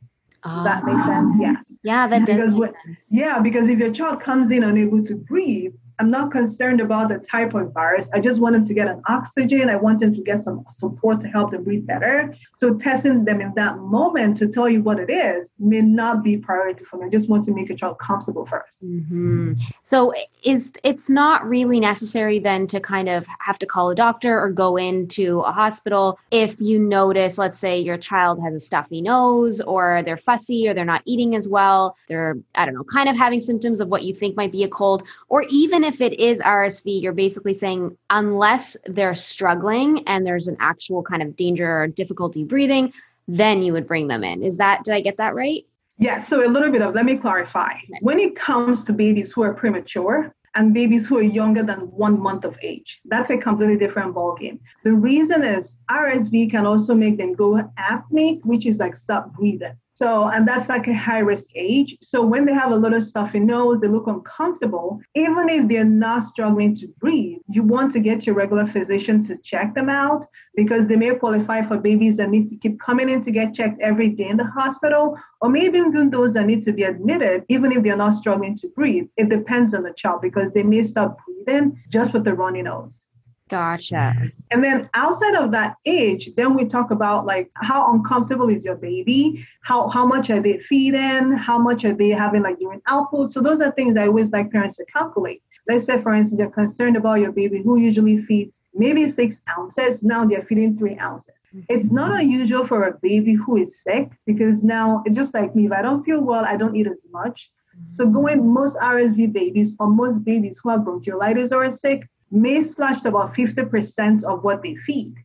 Does 0.43 0.63
that 0.65 0.83
make 0.83 0.99
sense? 1.05 1.35
Yes. 1.39 1.55
Yeah, 1.83 2.07
that 2.07 2.25
does. 2.25 2.53
Because 2.53 2.73
yeah, 3.09 3.39
because 3.39 3.69
if 3.69 3.79
your 3.79 3.93
child 3.93 4.21
comes 4.21 4.51
in 4.51 4.63
unable 4.63 5.05
to 5.05 5.15
breathe, 5.15 5.73
I'm 5.99 6.09
not 6.09 6.31
concerned 6.31 6.79
about 6.79 7.09
the 7.09 7.19
type 7.19 7.53
of 7.53 7.73
virus. 7.73 8.07
I 8.13 8.19
just 8.19 8.39
want 8.39 8.53
them 8.53 8.65
to 8.65 8.73
get 8.73 8.87
an 8.87 9.01
oxygen. 9.07 9.69
I 9.69 9.75
want 9.75 9.99
them 9.99 10.13
to 10.15 10.21
get 10.21 10.43
some 10.43 10.65
support 10.77 11.19
to 11.21 11.27
help 11.27 11.51
them 11.51 11.63
breathe 11.63 11.85
better. 11.85 12.33
So 12.57 12.75
testing 12.75 13.25
them 13.25 13.41
in 13.41 13.53
that 13.55 13.77
moment 13.77 14.37
to 14.37 14.47
tell 14.47 14.69
you 14.69 14.81
what 14.81 14.99
it 14.99 15.09
is 15.09 15.49
may 15.59 15.81
not 15.81 16.23
be 16.23 16.37
priority 16.37 16.85
for 16.85 16.97
me. 16.97 17.07
I 17.07 17.09
just 17.09 17.27
want 17.27 17.43
to 17.45 17.51
make 17.51 17.69
a 17.69 17.75
child 17.75 17.99
comfortable 17.99 18.45
1st 18.45 18.83
mm-hmm. 18.83 19.53
So 19.83 20.13
is 20.43 20.71
it's 20.83 21.09
not 21.09 21.45
really 21.47 21.79
necessary 21.79 22.39
then 22.39 22.67
to 22.67 22.79
kind 22.79 23.09
of 23.09 23.25
have 23.39 23.59
to 23.59 23.65
call 23.65 23.89
a 23.89 23.95
doctor 23.95 24.39
or 24.39 24.51
go 24.51 24.77
into 24.77 25.41
a 25.41 25.51
hospital 25.51 26.17
if 26.31 26.61
you 26.61 26.79
notice, 26.79 27.37
let's 27.37 27.59
say 27.59 27.79
your 27.79 27.97
child 27.97 28.41
has 28.41 28.53
a 28.53 28.59
stuffy 28.59 29.01
nose 29.01 29.59
or 29.61 30.01
they're 30.05 30.17
fussy 30.17 30.67
or 30.67 30.73
they're 30.73 30.85
not 30.85 31.01
eating 31.05 31.35
as 31.35 31.47
well. 31.47 31.97
They're 32.07 32.37
I 32.55 32.65
don't 32.65 32.75
know, 32.75 32.83
kind 32.85 33.09
of 33.09 33.17
having 33.17 33.41
symptoms 33.41 33.81
of 33.81 33.89
what 33.89 34.03
you 34.03 34.13
think 34.13 34.37
might 34.37 34.51
be 34.51 34.63
a 34.63 34.69
cold, 34.69 35.03
or 35.27 35.43
even 35.49 35.83
if 35.89 36.01
it 36.01 36.19
is 36.19 36.39
RSV, 36.41 37.01
you're 37.01 37.13
basically 37.13 37.53
saying 37.53 37.97
unless 38.11 38.77
they're 38.85 39.15
struggling 39.15 40.03
and 40.07 40.25
there's 40.25 40.47
an 40.47 40.55
actual 40.59 41.01
kind 41.01 41.23
of 41.23 41.35
danger 41.35 41.81
or 41.81 41.87
difficulty 41.87 42.43
breathing, 42.43 42.93
then 43.27 43.63
you 43.63 43.73
would 43.73 43.87
bring 43.87 44.07
them 44.07 44.23
in. 44.23 44.43
Is 44.43 44.57
that, 44.57 44.83
did 44.83 44.93
I 44.93 45.01
get 45.01 45.17
that 45.17 45.33
right? 45.33 45.65
Yeah, 45.97 46.23
so 46.23 46.47
a 46.47 46.49
little 46.49 46.71
bit 46.71 46.83
of, 46.83 46.93
let 46.93 47.05
me 47.05 47.17
clarify. 47.17 47.73
When 48.01 48.19
it 48.19 48.35
comes 48.35 48.85
to 48.85 48.93
babies 48.93 49.31
who 49.31 49.41
are 49.41 49.53
premature, 49.53 50.33
and 50.55 50.73
babies 50.73 51.07
who 51.07 51.17
are 51.17 51.23
younger 51.23 51.61
than 51.63 51.79
one 51.91 52.19
month 52.19 52.43
of 52.43 52.57
age. 52.63 53.01
That's 53.05 53.29
a 53.29 53.37
completely 53.37 53.77
different 53.77 54.15
ballgame. 54.15 54.59
The 54.83 54.91
reason 54.91 55.43
is 55.43 55.75
RSV 55.91 56.49
can 56.49 56.65
also 56.65 56.95
make 56.95 57.17
them 57.17 57.33
go 57.33 57.61
apneic, 57.77 58.43
which 58.43 58.65
is 58.65 58.79
like 58.79 58.95
stop 58.95 59.31
breathing. 59.33 59.75
So, 59.99 60.29
and 60.29 60.47
that's 60.47 60.69
like 60.69 60.87
a 60.87 60.93
high 60.93 61.19
risk 61.19 61.47
age. 61.55 61.97
So, 62.01 62.21
when 62.25 62.45
they 62.45 62.53
have 62.53 62.71
a 62.71 62.81
little 62.83 63.01
stuffy 63.01 63.41
nose, 63.41 63.81
they 63.81 63.89
look 63.89 64.07
uncomfortable, 64.07 65.01
even 65.13 65.49
if 65.49 65.67
they're 65.67 65.83
not 65.83 66.23
struggling 66.23 66.73
to 66.75 66.87
breathe, 67.01 67.39
you 67.49 67.63
want 67.63 67.91
to 67.91 67.99
get 67.99 68.25
your 68.25 68.33
regular 68.33 68.65
physician 68.65 69.25
to 69.25 69.37
check 69.39 69.75
them 69.75 69.89
out 69.89 70.25
because 70.55 70.87
they 70.87 70.95
may 70.95 71.13
qualify 71.15 71.67
for 71.67 71.77
babies 71.77 72.15
that 72.15 72.29
need 72.29 72.47
to 72.47 72.55
keep 72.55 72.79
coming 72.79 73.09
in 73.09 73.21
to 73.23 73.31
get 73.31 73.53
checked 73.53 73.81
every 73.81 74.07
day 74.07 74.29
in 74.29 74.37
the 74.37 74.45
hospital, 74.45 75.17
or 75.41 75.49
maybe 75.49 75.79
even 75.79 76.09
those 76.09 76.31
that 76.33 76.45
need 76.45 76.63
to 76.63 76.71
be 76.71 76.83
admitted, 76.83 77.43
even 77.49 77.73
if 77.73 77.83
they're 77.83 77.97
not 77.97 78.15
struggling 78.15 78.57
to 78.59 78.69
breathe. 78.69 79.07
It 79.17 79.27
depends 79.27 79.73
on 79.73 79.83
the 79.83 79.91
child 79.97 80.21
because 80.21 80.49
they 80.53 80.63
may 80.63 80.83
stop 80.83 81.17
breathing 81.25 81.77
just 81.89 82.13
with 82.13 82.23
the 82.23 82.33
runny 82.33 82.61
nose. 82.61 83.03
Gotcha. 83.49 84.13
And 84.51 84.63
then 84.63 84.89
outside 84.93 85.33
of 85.33 85.51
that 85.51 85.75
age, 85.85 86.29
then 86.35 86.53
we 86.53 86.65
talk 86.65 86.91
about 86.91 87.25
like 87.25 87.49
how 87.55 87.91
uncomfortable 87.93 88.47
is 88.47 88.63
your 88.63 88.75
baby? 88.75 89.45
How 89.61 89.87
how 89.89 90.05
much 90.05 90.29
are 90.29 90.39
they 90.39 90.59
feeding? 90.59 91.31
How 91.33 91.57
much 91.57 91.83
are 91.83 91.93
they 91.93 92.09
having 92.09 92.43
like 92.43 92.57
urine 92.59 92.81
output? 92.85 93.31
So 93.31 93.41
those 93.41 93.59
are 93.59 93.71
things 93.71 93.97
I 93.97 94.05
always 94.05 94.31
like 94.31 94.51
parents 94.51 94.77
to 94.77 94.85
calculate. 94.85 95.41
Let's 95.67 95.85
say, 95.85 96.01
for 96.01 96.13
instance, 96.13 96.39
you're 96.39 96.49
concerned 96.49 96.95
about 96.95 97.21
your 97.21 97.31
baby 97.31 97.61
who 97.63 97.77
usually 97.77 98.21
feeds 98.23 98.59
maybe 98.73 99.11
six 99.11 99.41
ounces. 99.57 100.03
Now 100.03 100.25
they're 100.25 100.43
feeding 100.43 100.77
three 100.77 100.97
ounces. 100.99 101.35
Mm-hmm. 101.53 101.61
It's 101.69 101.91
not 101.91 102.19
unusual 102.19 102.67
for 102.67 102.83
a 102.87 102.97
baby 103.01 103.33
who 103.33 103.57
is 103.57 103.81
sick 103.81 104.11
because 104.27 104.63
now 104.63 105.01
it's 105.05 105.15
just 105.15 105.33
like 105.33 105.55
me. 105.55 105.65
If 105.65 105.71
I 105.71 105.81
don't 105.81 106.03
feel 106.03 106.21
well, 106.21 106.45
I 106.45 106.55
don't 106.55 106.75
eat 106.75 106.87
as 106.87 107.07
much. 107.11 107.51
Mm-hmm. 107.75 107.93
So 107.93 108.05
going 108.07 108.51
most 108.51 108.77
RSV 108.77 109.33
babies 109.33 109.75
or 109.79 109.87
most 109.87 110.23
babies 110.23 110.59
who 110.61 110.69
have 110.69 110.81
bronchiolitis 110.81 111.51
or 111.51 111.65
are 111.65 111.75
sick, 111.75 112.07
may 112.31 112.63
slash 112.63 113.05
about 113.05 113.33
50% 113.33 114.23
of 114.23 114.43
what 114.43 114.61
they 114.63 114.75
feed. 114.75 115.15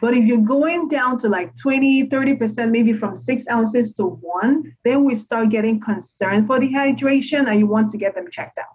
But 0.00 0.16
if 0.16 0.24
you're 0.24 0.38
going 0.38 0.88
down 0.88 1.18
to 1.20 1.28
like 1.28 1.56
20, 1.56 2.08
30%, 2.08 2.70
maybe 2.70 2.92
from 2.92 3.16
six 3.16 3.44
ounces 3.50 3.94
to 3.94 4.04
one, 4.04 4.76
then 4.84 5.04
we 5.04 5.16
start 5.16 5.50
getting 5.50 5.80
concerned 5.80 6.46
for 6.46 6.58
dehydration 6.58 7.48
and 7.48 7.58
you 7.58 7.66
want 7.66 7.90
to 7.90 7.98
get 7.98 8.14
them 8.14 8.30
checked 8.30 8.58
out. 8.58 8.66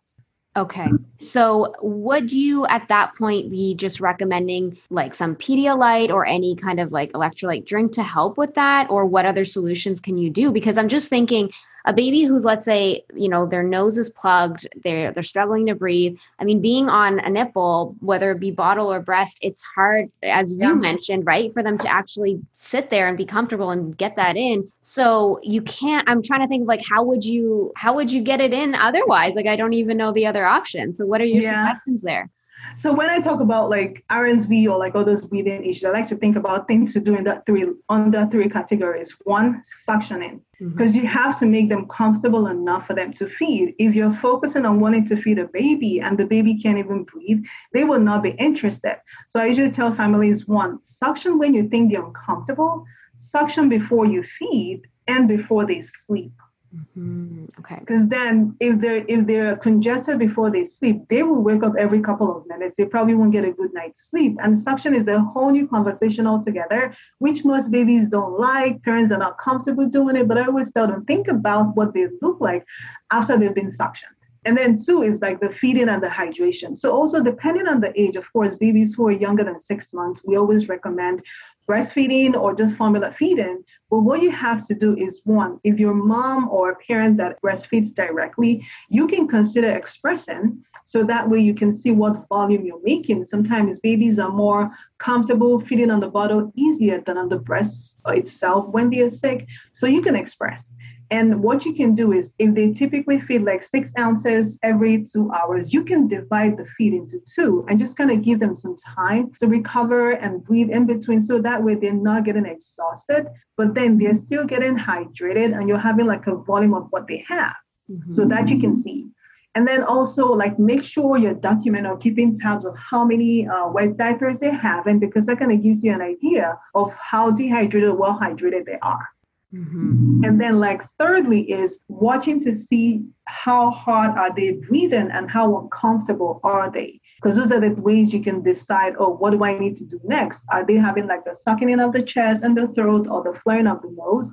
Okay. 0.56 0.88
So 1.20 1.74
would 1.82 2.32
you 2.32 2.68
at 2.68 2.88
that 2.90 3.16
point 3.16 3.50
be 3.50 3.74
just 3.74 4.00
recommending 4.00 4.78
like 4.92 5.16
some 5.16 5.36
Pedialyte 5.36 6.10
or 6.10 6.28
any 6.28 6.56
kind 6.56 6.80
of 6.80 6.92
like 6.92 7.12
electrolyte 7.14 7.66
drink 7.66 7.94
to 7.94 8.04
help 8.04 8.38
with 8.38 8.54
that? 8.56 8.90
Or 8.92 9.06
what 9.06 9.26
other 9.26 9.46
solutions 9.46 10.00
can 10.00 10.18
you 10.18 10.30
do? 10.30 10.52
Because 10.52 10.78
I'm 10.78 10.90
just 10.90 11.10
thinking 11.10 11.50
a 11.86 11.94
baby 11.94 12.24
who's 12.24 12.46
let's 12.46 12.66
say 12.66 13.04
you 13.16 13.28
know 13.28 13.46
their 13.46 13.64
nose 13.64 13.98
is 13.98 14.10
plugged 14.10 14.68
they're 14.84 15.12
they're 15.12 15.24
struggling 15.24 15.66
to 15.66 15.76
breathe. 15.76 16.18
I 16.40 16.44
mean 16.44 16.62
being 16.62 16.90
on 16.90 17.20
a 17.20 17.30
nipple 17.30 17.96
whether 18.00 18.32
it 18.32 18.40
be 18.40 18.52
bottle 18.52 18.92
or 18.92 19.00
breast 19.00 19.40
it's 19.42 19.64
hard 19.64 20.10
as 20.22 20.54
you 20.54 20.76
mentioned 20.76 21.26
right 21.26 21.54
for 21.54 21.64
them 21.64 21.78
to 21.80 21.92
actually 21.92 22.40
sit 22.56 22.90
there 22.90 23.08
and 23.08 23.18
be 23.18 23.26
comfortable 23.26 23.72
and 23.72 23.98
get 23.98 24.16
that 24.16 24.38
in. 24.38 24.72
So 24.82 25.40
you 25.44 25.62
can't 25.62 26.08
i'm 26.10 26.22
trying 26.22 26.42
to 26.42 26.48
think 26.48 26.62
of 26.64 26.68
like 26.68 26.84
how 26.88 27.04
would 27.04 27.26
you 27.26 27.72
how 27.76 27.94
would 27.96 28.12
you 28.12 28.22
get 28.22 28.42
it 28.42 28.54
in 28.54 28.76
otherwise? 28.76 29.36
Like 29.36 29.48
i 29.48 29.56
don't 29.56 29.74
even 29.74 29.98
know 29.98 30.12
the 30.12 30.26
other 30.26 30.46
option. 30.46 30.94
So 30.94 31.06
what 31.06 31.22
are 31.22 31.26
your 31.26 31.44
yeah. 31.44 31.74
suggestions 31.74 32.02
there 32.02 32.30
so 32.78 32.94
when 32.94 33.10
I 33.10 33.20
talk 33.20 33.40
about 33.40 33.70
like 33.70 34.04
RSV 34.12 34.70
or 34.70 34.78
like 34.78 34.96
all 34.96 35.06
those 35.06 35.22
breathing 35.22 35.64
issues, 35.64 35.86
I 35.86 35.92
like 35.92 36.08
to 36.10 36.16
think 36.16 36.36
about 36.36 36.68
things 36.68 36.94
to 36.94 37.00
do 37.00 37.16
in 37.16 37.24
that 37.26 37.46
three 37.46 37.66
under 37.90 38.28
three 38.32 38.50
categories. 38.50 39.16
One, 39.24 39.64
suctioning, 39.88 40.42
because 40.60 40.92
mm-hmm. 40.92 41.02
you 41.02 41.08
have 41.08 41.40
to 41.40 41.46
make 41.46 41.70
them 41.70 41.88
comfortable 41.88 42.48
enough 42.48 42.88
for 42.88 42.94
them 42.94 43.14
to 43.14 43.30
feed. 43.30 43.76
If 43.80 43.96
you're 43.96 44.14
focusing 44.14 44.66
on 44.66 44.80
wanting 44.80 45.08
to 45.08 45.22
feed 45.22 45.40
a 45.40 45.48
baby 45.48 46.02
and 46.02 46.18
the 46.18 46.26
baby 46.26 46.60
can't 46.60 46.78
even 46.78 47.04
breathe, 47.04 47.44
they 47.74 47.84
will 47.84 48.00
not 48.00 48.24
be 48.24 48.32
interested. 48.32 48.98
So 49.30 49.40
I 49.40 49.46
usually 49.48 49.72
tell 49.72 49.94
families 49.94 50.48
one, 50.48 50.80
suction 50.84 51.38
when 51.38 51.54
you 51.54 51.70
think 51.70 51.92
they're 51.92 52.06
uncomfortable, 52.06 52.86
suction 53.20 53.70
before 53.70 54.06
you 54.06 54.24
feed 54.24 54.84
and 55.08 55.28
before 55.28 55.66
they 55.66 55.84
sleep. 56.06 56.34
Mm-hmm. 56.76 57.46
Okay. 57.60 57.78
Because 57.80 58.08
then, 58.08 58.56
if 58.60 58.82
they're 58.82 59.06
if 59.08 59.28
they're 59.28 59.56
congested 59.58 60.18
before 60.18 60.50
they 60.50 60.66
sleep, 60.66 61.04
they 61.08 61.22
will 61.22 61.42
wake 61.42 61.62
up 61.62 61.74
every 61.78 62.02
couple 62.02 62.36
of 62.36 62.48
minutes. 62.48 62.78
They 62.78 62.86
probably 62.86 63.14
won't 63.14 63.32
get 63.32 63.46
a 63.46 63.52
good 63.52 63.74
night's 63.74 64.10
sleep. 64.10 64.38
And 64.42 64.60
suction 64.60 64.96
is 64.96 65.08
a 65.08 65.20
whole 65.20 65.52
new 65.52 65.68
conversation 65.68 66.26
altogether, 66.26 66.96
which 67.20 67.46
most 67.46 67.70
babies 67.70 68.08
don't 68.08 68.40
like. 68.40 68.82
Parents 68.82 69.12
are 69.12 69.20
not 69.20 69.38
comfortable 69.38 69.86
doing 69.88 70.16
it. 70.16 70.28
But 70.28 70.40
I 70.40 70.46
always 70.46 70.72
tell 70.72 70.88
them 70.88 71.06
think 71.06 71.28
about 71.28 71.76
what 71.76 71.94
they 71.94 72.08
look 72.22 72.42
like 72.42 72.66
after 73.12 73.38
they've 73.38 73.54
been 73.54 73.72
suctioned. 73.72 74.18
And 74.46 74.58
then 74.58 74.78
two 74.78 75.04
is 75.04 75.22
like 75.22 75.40
the 75.40 75.50
feeding 75.50 75.90
and 75.90 76.02
the 76.02 76.08
hydration. 76.08 76.78
So 76.78 76.92
also 76.92 77.22
depending 77.22 77.68
on 77.68 77.80
the 77.80 77.98
age, 78.00 78.16
of 78.16 78.26
course, 78.34 78.56
babies 78.56 78.94
who 78.94 79.08
are 79.08 79.12
younger 79.12 79.44
than 79.44 79.60
six 79.60 79.94
months, 79.94 80.22
we 80.26 80.36
always 80.38 80.68
recommend 80.68 81.24
breastfeeding 81.68 82.36
or 82.36 82.54
just 82.54 82.76
formula 82.76 83.12
feeding. 83.12 83.64
But 83.90 84.00
what 84.00 84.22
you 84.22 84.32
have 84.32 84.66
to 84.68 84.74
do 84.74 84.96
is 84.98 85.22
one, 85.24 85.60
if 85.64 85.80
your 85.80 85.94
mom 85.94 86.50
or 86.50 86.72
a 86.72 86.76
parent 86.76 87.18
that 87.18 87.42
breastfeeds 87.42 87.94
directly, 87.94 88.66
you 88.90 89.08
can 89.08 89.28
consider 89.28 89.70
expressing 89.70 90.64
so 90.84 91.04
that 91.04 91.30
way 91.30 91.40
you 91.40 91.54
can 91.54 91.74
see 91.74 91.92
what 91.92 92.28
volume 92.28 92.66
you're 92.66 92.84
making. 92.84 93.26
Sometimes 93.26 93.80
babies 93.80 94.20
are 94.20 94.32
more 94.32 94.72
comfortable 94.98 95.60
feeding 95.62 95.92
on 95.92 96.00
the 96.00 96.10
bottle 96.10 96.52
easier 96.56 97.02
than 97.02 97.18
on 97.18 97.30
the 97.30 97.38
breast 97.38 98.02
itself 98.08 98.70
when 98.70 98.90
they 98.90 99.02
are 99.02 99.10
sick. 99.10 99.48
So 99.74 99.88
you 99.88 100.02
can 100.02 100.16
express. 100.16 100.73
And 101.14 101.44
what 101.44 101.64
you 101.64 101.74
can 101.76 101.94
do 101.94 102.12
is, 102.12 102.34
if 102.40 102.56
they 102.56 102.74
typically 102.74 103.22
feed 103.22 103.44
like 103.44 103.64
six 103.64 103.92
ounces 104.00 104.58
every 104.64 105.06
two 105.14 105.32
hours, 105.32 105.72
you 105.72 105.84
can 105.84 106.08
divide 106.08 106.58
the 106.58 106.66
feed 106.76 106.92
into 106.92 107.20
two 107.36 107.64
and 107.70 107.78
just 107.78 107.96
kind 107.96 108.10
of 108.10 108.24
give 108.24 108.40
them 108.40 108.56
some 108.56 108.76
time 108.96 109.32
to 109.40 109.46
recover 109.46 110.14
and 110.14 110.44
breathe 110.44 110.72
in 110.72 110.88
between. 110.88 111.22
So 111.22 111.40
that 111.40 111.64
way 111.64 111.76
they're 111.76 111.94
not 111.94 112.26
getting 112.26 112.48
exhausted, 112.48 113.28
but 113.58 113.76
then 113.76 114.00
they're 114.00 114.16
still 114.16 114.44
getting 114.44 114.76
hydrated 114.76 115.56
and 115.56 115.70
you're 115.70 115.78
having 115.78 116.08
like 116.08 116.26
a 116.26 116.36
volume 116.36 116.74
of 116.74 116.88
what 116.90 117.08
they 117.08 117.24
have 117.28 117.58
mm-hmm. 117.92 118.16
so 118.16 118.26
that 118.26 118.50
you 118.50 118.60
can 118.60 118.82
see. 118.82 119.06
And 119.54 119.68
then 119.68 119.84
also 119.84 120.26
like 120.34 120.58
make 120.58 120.82
sure 120.82 121.20
you're 121.20 121.36
documenting 121.36 121.90
or 121.92 121.98
keeping 121.98 122.40
tabs 122.40 122.66
of 122.66 122.76
how 122.76 123.06
many 123.06 123.48
uh, 123.48 123.68
wet 123.68 123.98
diapers 123.98 124.40
they 124.40 124.50
have, 124.50 124.88
and 124.88 125.00
because 125.00 125.28
that 125.28 125.38
kind 125.38 125.52
of 125.52 125.62
gives 125.62 125.84
you 125.84 125.94
an 125.94 126.02
idea 126.02 126.58
of 126.74 126.92
how 126.96 127.30
dehydrated 127.30 127.90
or 127.90 127.94
well 127.94 128.18
hydrated 128.20 128.66
they 128.66 128.80
are. 128.82 129.08
Mm-hmm. 129.54 130.24
And 130.24 130.42
then, 130.42 130.60
like, 130.60 130.82
thirdly, 130.98 131.42
is 131.52 131.82
watching 131.88 132.42
to 132.44 132.56
see 132.56 133.06
how 133.26 133.70
hard 133.70 134.18
are 134.18 134.34
they 134.34 134.54
breathing 134.54 135.12
and 135.12 135.30
how 135.30 135.60
uncomfortable 135.60 136.40
are 136.44 136.72
they? 136.72 137.00
Because 137.22 137.38
those 137.38 137.52
are 137.52 137.60
the 137.60 137.70
ways 137.80 138.14
you 138.14 138.24
can 138.24 138.42
decide, 138.42 138.96
oh, 138.98 139.10
what 139.10 139.32
do 139.32 139.44
I 139.44 139.58
need 139.58 139.76
to 139.78 139.86
do 139.86 140.00
next? 140.04 140.44
Are 140.52 140.66
they 140.66 140.76
having 140.76 141.08
like 141.08 141.24
the 141.24 141.36
sucking 141.36 141.70
in 141.70 141.80
of 141.80 141.94
the 141.94 142.02
chest 142.02 142.44
and 142.44 142.58
the 142.58 142.68
throat 142.70 143.08
or 143.08 143.24
the 143.24 143.40
flaring 143.42 143.68
of 143.68 143.82
the 143.82 143.96
nose? 143.96 144.32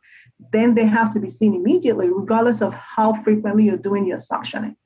Then 0.53 0.75
they 0.75 0.87
have 0.87 1.12
to 1.12 1.21
be 1.21 1.29
seen 1.29 1.55
immediately, 1.55 2.09
regardless 2.09 2.62
of 2.62 2.73
how 2.73 3.23
frequently 3.23 3.65
you're 3.65 3.77
doing 3.77 4.07
your 4.07 4.19
suctioning. 4.19 4.77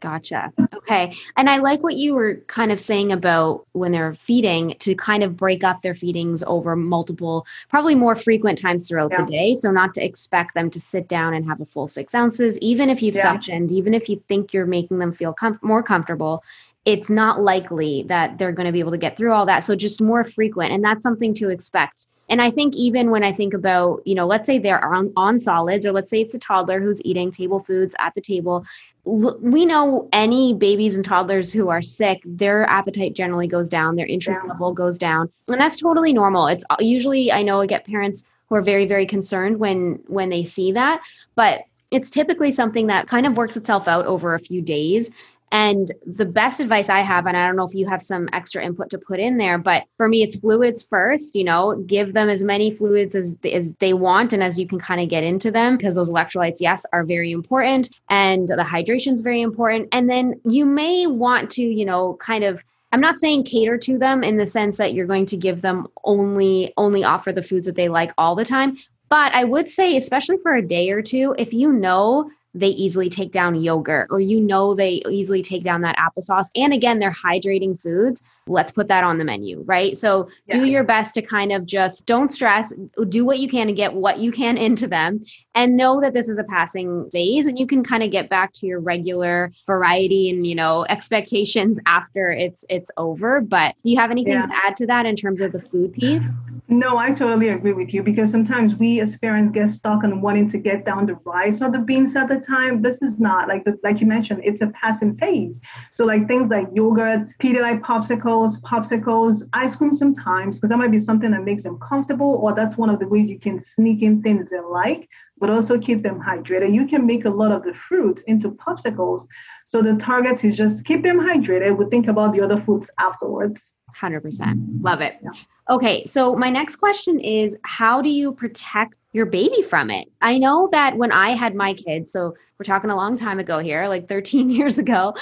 Gotcha. 0.00 0.52
Okay. 0.74 1.14
And 1.36 1.48
I 1.48 1.56
like 1.56 1.82
what 1.82 1.96
you 1.96 2.14
were 2.14 2.36
kind 2.48 2.70
of 2.70 2.78
saying 2.78 3.12
about 3.12 3.66
when 3.72 3.92
they're 3.92 4.12
feeding 4.12 4.74
to 4.80 4.94
kind 4.94 5.22
of 5.22 5.38
break 5.38 5.64
up 5.64 5.80
their 5.80 5.94
feedings 5.94 6.42
over 6.42 6.76
multiple, 6.76 7.46
probably 7.70 7.94
more 7.94 8.14
frequent 8.14 8.58
times 8.58 8.86
throughout 8.86 9.10
yeah. 9.10 9.24
the 9.24 9.30
day. 9.30 9.54
So, 9.54 9.70
not 9.70 9.94
to 9.94 10.04
expect 10.04 10.54
them 10.54 10.70
to 10.70 10.80
sit 10.80 11.08
down 11.08 11.32
and 11.32 11.46
have 11.46 11.62
a 11.62 11.66
full 11.66 11.88
six 11.88 12.14
ounces, 12.14 12.58
even 12.58 12.90
if 12.90 13.02
you've 13.02 13.16
yeah. 13.16 13.34
suctioned, 13.34 13.72
even 13.72 13.94
if 13.94 14.08
you 14.08 14.22
think 14.28 14.52
you're 14.52 14.66
making 14.66 14.98
them 14.98 15.14
feel 15.14 15.32
com- 15.32 15.58
more 15.62 15.82
comfortable, 15.82 16.44
it's 16.84 17.08
not 17.08 17.40
likely 17.40 18.02
that 18.04 18.36
they're 18.36 18.52
going 18.52 18.66
to 18.66 18.72
be 18.72 18.80
able 18.80 18.92
to 18.92 18.98
get 18.98 19.16
through 19.16 19.32
all 19.32 19.46
that. 19.46 19.60
So, 19.60 19.74
just 19.74 20.02
more 20.02 20.24
frequent. 20.24 20.72
And 20.72 20.84
that's 20.84 21.02
something 21.02 21.32
to 21.34 21.48
expect 21.48 22.06
and 22.28 22.42
I 22.42 22.50
think 22.50 22.74
even 22.74 23.10
when 23.10 23.22
I 23.22 23.32
think 23.32 23.54
about, 23.54 24.02
you 24.04 24.14
know, 24.14 24.26
let's 24.26 24.46
say 24.46 24.58
they're 24.58 24.84
on, 24.84 25.12
on 25.16 25.38
solids, 25.38 25.86
or 25.86 25.92
let's 25.92 26.10
say 26.10 26.20
it's 26.20 26.34
a 26.34 26.38
toddler 26.38 26.80
who's 26.80 27.00
eating 27.04 27.30
table 27.30 27.60
foods 27.60 27.94
at 28.00 28.14
the 28.14 28.20
table, 28.20 28.64
we 29.06 29.64
know 29.64 30.08
any 30.12 30.52
babies 30.52 30.96
and 30.96 31.04
toddlers 31.04 31.52
who 31.52 31.68
are 31.68 31.80
sick, 31.80 32.20
their 32.24 32.66
appetite 32.66 33.14
generally 33.14 33.46
goes 33.46 33.68
down, 33.68 33.94
their 33.94 34.06
interest 34.06 34.42
yeah. 34.44 34.50
level 34.50 34.72
goes 34.72 34.98
down, 34.98 35.30
and 35.48 35.60
that's 35.60 35.76
totally 35.76 36.12
normal. 36.12 36.48
It's 36.48 36.64
uh, 36.70 36.76
usually 36.80 37.30
I 37.30 37.42
know 37.42 37.60
I 37.60 37.66
get 37.66 37.86
parents 37.86 38.26
who 38.48 38.56
are 38.56 38.62
very 38.62 38.84
very 38.84 39.06
concerned 39.06 39.58
when 39.60 40.00
when 40.08 40.28
they 40.28 40.42
see 40.42 40.72
that, 40.72 41.02
but 41.36 41.62
it's 41.92 42.10
typically 42.10 42.50
something 42.50 42.88
that 42.88 43.06
kind 43.06 43.26
of 43.26 43.36
works 43.36 43.56
itself 43.56 43.86
out 43.86 44.06
over 44.06 44.34
a 44.34 44.40
few 44.40 44.60
days 44.60 45.12
and 45.52 45.92
the 46.04 46.24
best 46.24 46.60
advice 46.60 46.88
I 46.88 47.00
have, 47.00 47.26
and 47.26 47.36
I 47.36 47.46
don't 47.46 47.56
know 47.56 47.66
if 47.66 47.74
you 47.74 47.86
have 47.86 48.02
some 48.02 48.28
extra 48.32 48.64
input 48.64 48.90
to 48.90 48.98
put 48.98 49.20
in 49.20 49.36
there, 49.36 49.58
but 49.58 49.84
for 49.96 50.08
me, 50.08 50.22
it's 50.22 50.36
fluids 50.36 50.82
first. 50.82 51.34
You 51.34 51.44
know, 51.44 51.76
give 51.86 52.12
them 52.12 52.28
as 52.28 52.42
many 52.42 52.70
fluids 52.70 53.14
as, 53.14 53.38
as 53.44 53.72
they 53.74 53.92
want 53.92 54.32
and 54.32 54.42
as 54.42 54.58
you 54.58 54.66
can 54.66 54.80
kind 54.80 55.00
of 55.00 55.08
get 55.08 55.24
into 55.24 55.50
them 55.50 55.76
because 55.76 55.94
those 55.94 56.10
electrolytes, 56.10 56.58
yes, 56.60 56.84
are 56.92 57.04
very 57.04 57.30
important. 57.30 57.90
And 58.10 58.48
the 58.48 58.66
hydration 58.68 59.12
is 59.12 59.20
very 59.20 59.40
important. 59.40 59.88
And 59.92 60.10
then 60.10 60.40
you 60.44 60.66
may 60.66 61.06
want 61.06 61.50
to, 61.52 61.62
you 61.62 61.84
know, 61.84 62.14
kind 62.14 62.44
of 62.44 62.64
I'm 62.92 63.00
not 63.00 63.18
saying 63.18 63.44
cater 63.44 63.76
to 63.78 63.98
them 63.98 64.24
in 64.24 64.36
the 64.36 64.46
sense 64.46 64.78
that 64.78 64.94
you're 64.94 65.06
going 65.06 65.26
to 65.26 65.36
give 65.36 65.60
them 65.60 65.86
only 66.04 66.72
only 66.76 67.04
offer 67.04 67.32
the 67.32 67.42
foods 67.42 67.66
that 67.66 67.74
they 67.74 67.88
like 67.88 68.12
all 68.16 68.34
the 68.34 68.44
time, 68.44 68.78
But 69.08 69.32
I 69.34 69.44
would 69.44 69.68
say, 69.68 69.96
especially 69.96 70.38
for 70.38 70.54
a 70.54 70.66
day 70.66 70.90
or 70.90 71.02
two, 71.02 71.34
if 71.38 71.52
you 71.52 71.72
know 71.72 72.30
they 72.58 72.68
easily 72.68 73.08
take 73.08 73.32
down 73.32 73.54
yogurt 73.54 74.08
or 74.10 74.20
you 74.20 74.40
know 74.40 74.74
they 74.74 75.02
easily 75.10 75.42
take 75.42 75.62
down 75.62 75.82
that 75.82 75.96
applesauce. 75.96 76.46
And 76.56 76.72
again 76.72 76.98
they're 76.98 77.10
hydrating 77.10 77.80
foods. 77.80 78.22
Let's 78.46 78.72
put 78.72 78.88
that 78.88 79.04
on 79.04 79.18
the 79.18 79.24
menu 79.24 79.62
right? 79.66 79.96
So 79.96 80.28
yeah. 80.46 80.58
do 80.58 80.64
your 80.64 80.84
best 80.84 81.14
to 81.14 81.22
kind 81.22 81.52
of 81.52 81.66
just 81.66 82.06
don't 82.06 82.32
stress. 82.32 82.72
Do 83.08 83.24
what 83.24 83.38
you 83.38 83.48
can 83.48 83.66
to 83.66 83.72
get 83.72 83.94
what 83.94 84.18
you 84.18 84.32
can 84.32 84.56
into 84.56 84.86
them. 84.86 85.20
And 85.54 85.76
know 85.76 86.00
that 86.00 86.14
this 86.14 86.28
is 86.28 86.38
a 86.38 86.44
passing 86.44 87.08
phase 87.10 87.46
and 87.46 87.58
you 87.58 87.66
can 87.66 87.82
kind 87.82 88.02
of 88.02 88.10
get 88.10 88.28
back 88.28 88.52
to 88.54 88.66
your 88.66 88.80
regular 88.80 89.52
variety 89.66 90.30
and 90.30 90.46
you 90.46 90.54
know 90.54 90.86
expectations 90.88 91.80
after 91.86 92.30
it's 92.30 92.64
it's 92.68 92.90
over. 92.96 93.40
But 93.40 93.74
do 93.82 93.90
you 93.90 93.96
have 93.98 94.10
anything 94.10 94.34
yeah. 94.34 94.46
to 94.46 94.54
add 94.64 94.76
to 94.78 94.86
that 94.86 95.06
in 95.06 95.16
terms 95.16 95.40
of 95.40 95.52
the 95.52 95.60
food 95.60 95.92
piece 95.92 96.32
no, 96.68 96.98
I 96.98 97.12
totally 97.12 97.50
agree 97.50 97.72
with 97.72 97.94
you 97.94 98.02
because 98.02 98.30
sometimes 98.30 98.74
we 98.74 99.00
as 99.00 99.16
parents 99.18 99.52
get 99.52 99.68
stuck 99.68 100.02
on 100.02 100.20
wanting 100.20 100.50
to 100.50 100.58
get 100.58 100.84
down 100.84 101.06
the 101.06 101.14
rice 101.24 101.62
or 101.62 101.70
the 101.70 101.78
beans 101.78 102.16
at 102.16 102.28
the 102.28 102.40
time. 102.40 102.82
This 102.82 102.96
is 103.02 103.20
not 103.20 103.46
like 103.46 103.64
the, 103.64 103.78
like 103.84 104.00
you 104.00 104.06
mentioned, 104.06 104.40
it's 104.44 104.62
a 104.62 104.68
passing 104.68 105.16
phase. 105.16 105.60
So 105.92 106.04
like 106.04 106.26
things 106.26 106.50
like 106.50 106.66
yogurt, 106.72 107.32
Pedialyte 107.40 107.82
popsicles, 107.82 108.60
popsicles, 108.62 109.48
ice 109.52 109.76
cream 109.76 109.92
sometimes, 109.92 110.56
because 110.56 110.70
that 110.70 110.78
might 110.78 110.90
be 110.90 110.98
something 110.98 111.30
that 111.30 111.44
makes 111.44 111.62
them 111.62 111.78
comfortable, 111.78 112.40
or 112.42 112.52
that's 112.52 112.76
one 112.76 112.90
of 112.90 112.98
the 112.98 113.06
ways 113.06 113.28
you 113.28 113.38
can 113.38 113.62
sneak 113.62 114.02
in 114.02 114.20
things 114.20 114.50
they 114.50 114.58
like, 114.58 115.08
but 115.38 115.50
also 115.50 115.78
keep 115.78 116.02
them 116.02 116.20
hydrated. 116.20 116.74
You 116.74 116.86
can 116.88 117.06
make 117.06 117.26
a 117.26 117.30
lot 117.30 117.52
of 117.52 117.62
the 117.62 117.74
fruits 117.74 118.22
into 118.22 118.50
popsicles. 118.50 119.26
So 119.66 119.82
the 119.82 119.94
target 119.94 120.44
is 120.44 120.56
just 120.56 120.84
keep 120.84 121.04
them 121.04 121.20
hydrated. 121.20 121.76
We 121.76 121.84
think 121.86 122.08
about 122.08 122.34
the 122.34 122.40
other 122.40 122.60
foods 122.60 122.90
afterwards. 122.98 123.62
100%. 124.00 124.82
Love 124.82 125.00
it. 125.00 125.16
Yeah. 125.22 125.30
Okay, 125.68 126.04
so 126.04 126.36
my 126.36 126.48
next 126.50 126.76
question 126.76 127.18
is 127.18 127.58
how 127.64 128.00
do 128.00 128.08
you 128.08 128.32
protect 128.32 128.94
your 129.12 129.26
baby 129.26 129.62
from 129.62 129.90
it? 129.90 130.08
I 130.20 130.38
know 130.38 130.68
that 130.72 130.96
when 130.96 131.10
I 131.10 131.30
had 131.30 131.54
my 131.54 131.74
kids, 131.74 132.12
so 132.12 132.34
we're 132.58 132.64
talking 132.64 132.90
a 132.90 132.96
long 132.96 133.16
time 133.16 133.38
ago 133.38 133.58
here, 133.58 133.88
like 133.88 134.08
13 134.08 134.50
years 134.58 134.78
ago, 134.78 135.14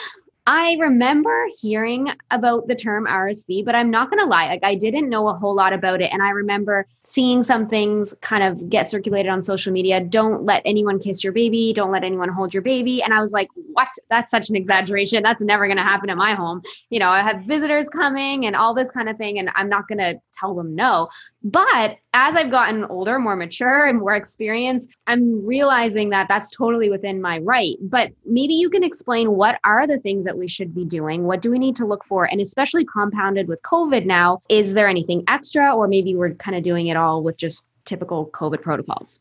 I 0.46 0.76
remember 0.78 1.46
hearing 1.58 2.08
about 2.30 2.68
the 2.68 2.74
term 2.74 3.06
RSV, 3.06 3.64
but 3.64 3.74
I'm 3.74 3.90
not 3.90 4.10
going 4.10 4.20
to 4.20 4.26
lie. 4.26 4.46
Like, 4.46 4.62
I 4.62 4.74
didn't 4.74 5.08
know 5.08 5.28
a 5.28 5.34
whole 5.34 5.54
lot 5.54 5.72
about 5.72 6.02
it. 6.02 6.12
And 6.12 6.22
I 6.22 6.30
remember 6.30 6.86
seeing 7.06 7.42
some 7.42 7.66
things 7.66 8.14
kind 8.20 8.42
of 8.42 8.68
get 8.68 8.86
circulated 8.86 9.32
on 9.32 9.40
social 9.40 9.72
media. 9.72 10.02
Don't 10.02 10.44
let 10.44 10.60
anyone 10.66 10.98
kiss 10.98 11.24
your 11.24 11.32
baby. 11.32 11.72
Don't 11.72 11.90
let 11.90 12.04
anyone 12.04 12.28
hold 12.28 12.52
your 12.52 12.62
baby. 12.62 13.02
And 13.02 13.14
I 13.14 13.22
was 13.22 13.32
like, 13.32 13.48
what? 13.72 13.88
That's 14.10 14.30
such 14.30 14.50
an 14.50 14.56
exaggeration. 14.56 15.22
That's 15.22 15.42
never 15.42 15.66
going 15.66 15.78
to 15.78 15.82
happen 15.82 16.10
in 16.10 16.18
my 16.18 16.34
home. 16.34 16.60
You 16.90 16.98
know, 16.98 17.08
I 17.08 17.22
have 17.22 17.44
visitors 17.44 17.88
coming 17.88 18.44
and 18.44 18.54
all 18.54 18.74
this 18.74 18.90
kind 18.90 19.08
of 19.08 19.16
thing. 19.16 19.38
And 19.38 19.50
I'm 19.54 19.70
not 19.70 19.88
going 19.88 19.98
to 19.98 20.20
tell 20.38 20.54
them 20.54 20.74
no. 20.74 21.08
But 21.42 21.96
as 22.12 22.36
I've 22.36 22.50
gotten 22.50 22.84
older, 22.84 23.18
more 23.18 23.36
mature, 23.36 23.86
and 23.86 23.98
more 23.98 24.14
experienced, 24.14 24.94
I'm 25.06 25.44
realizing 25.44 26.10
that 26.10 26.28
that's 26.28 26.50
totally 26.50 26.88
within 26.88 27.20
my 27.20 27.38
right. 27.38 27.76
But 27.82 28.12
maybe 28.24 28.54
you 28.54 28.70
can 28.70 28.84
explain 28.84 29.32
what 29.32 29.58
are 29.64 29.86
the 29.86 29.98
things 29.98 30.24
that 30.24 30.33
we 30.36 30.48
should 30.48 30.74
be 30.74 30.84
doing? 30.84 31.24
What 31.24 31.42
do 31.42 31.50
we 31.50 31.58
need 31.58 31.76
to 31.76 31.86
look 31.86 32.04
for? 32.04 32.24
And 32.24 32.40
especially 32.40 32.84
compounded 32.84 33.48
with 33.48 33.62
COVID 33.62 34.06
now, 34.06 34.42
is 34.48 34.74
there 34.74 34.88
anything 34.88 35.24
extra, 35.28 35.74
or 35.74 35.88
maybe 35.88 36.14
we're 36.14 36.34
kind 36.34 36.56
of 36.56 36.62
doing 36.62 36.88
it 36.88 36.96
all 36.96 37.22
with 37.22 37.36
just 37.36 37.68
typical 37.84 38.26
COVID 38.28 38.62
protocols? 38.62 39.20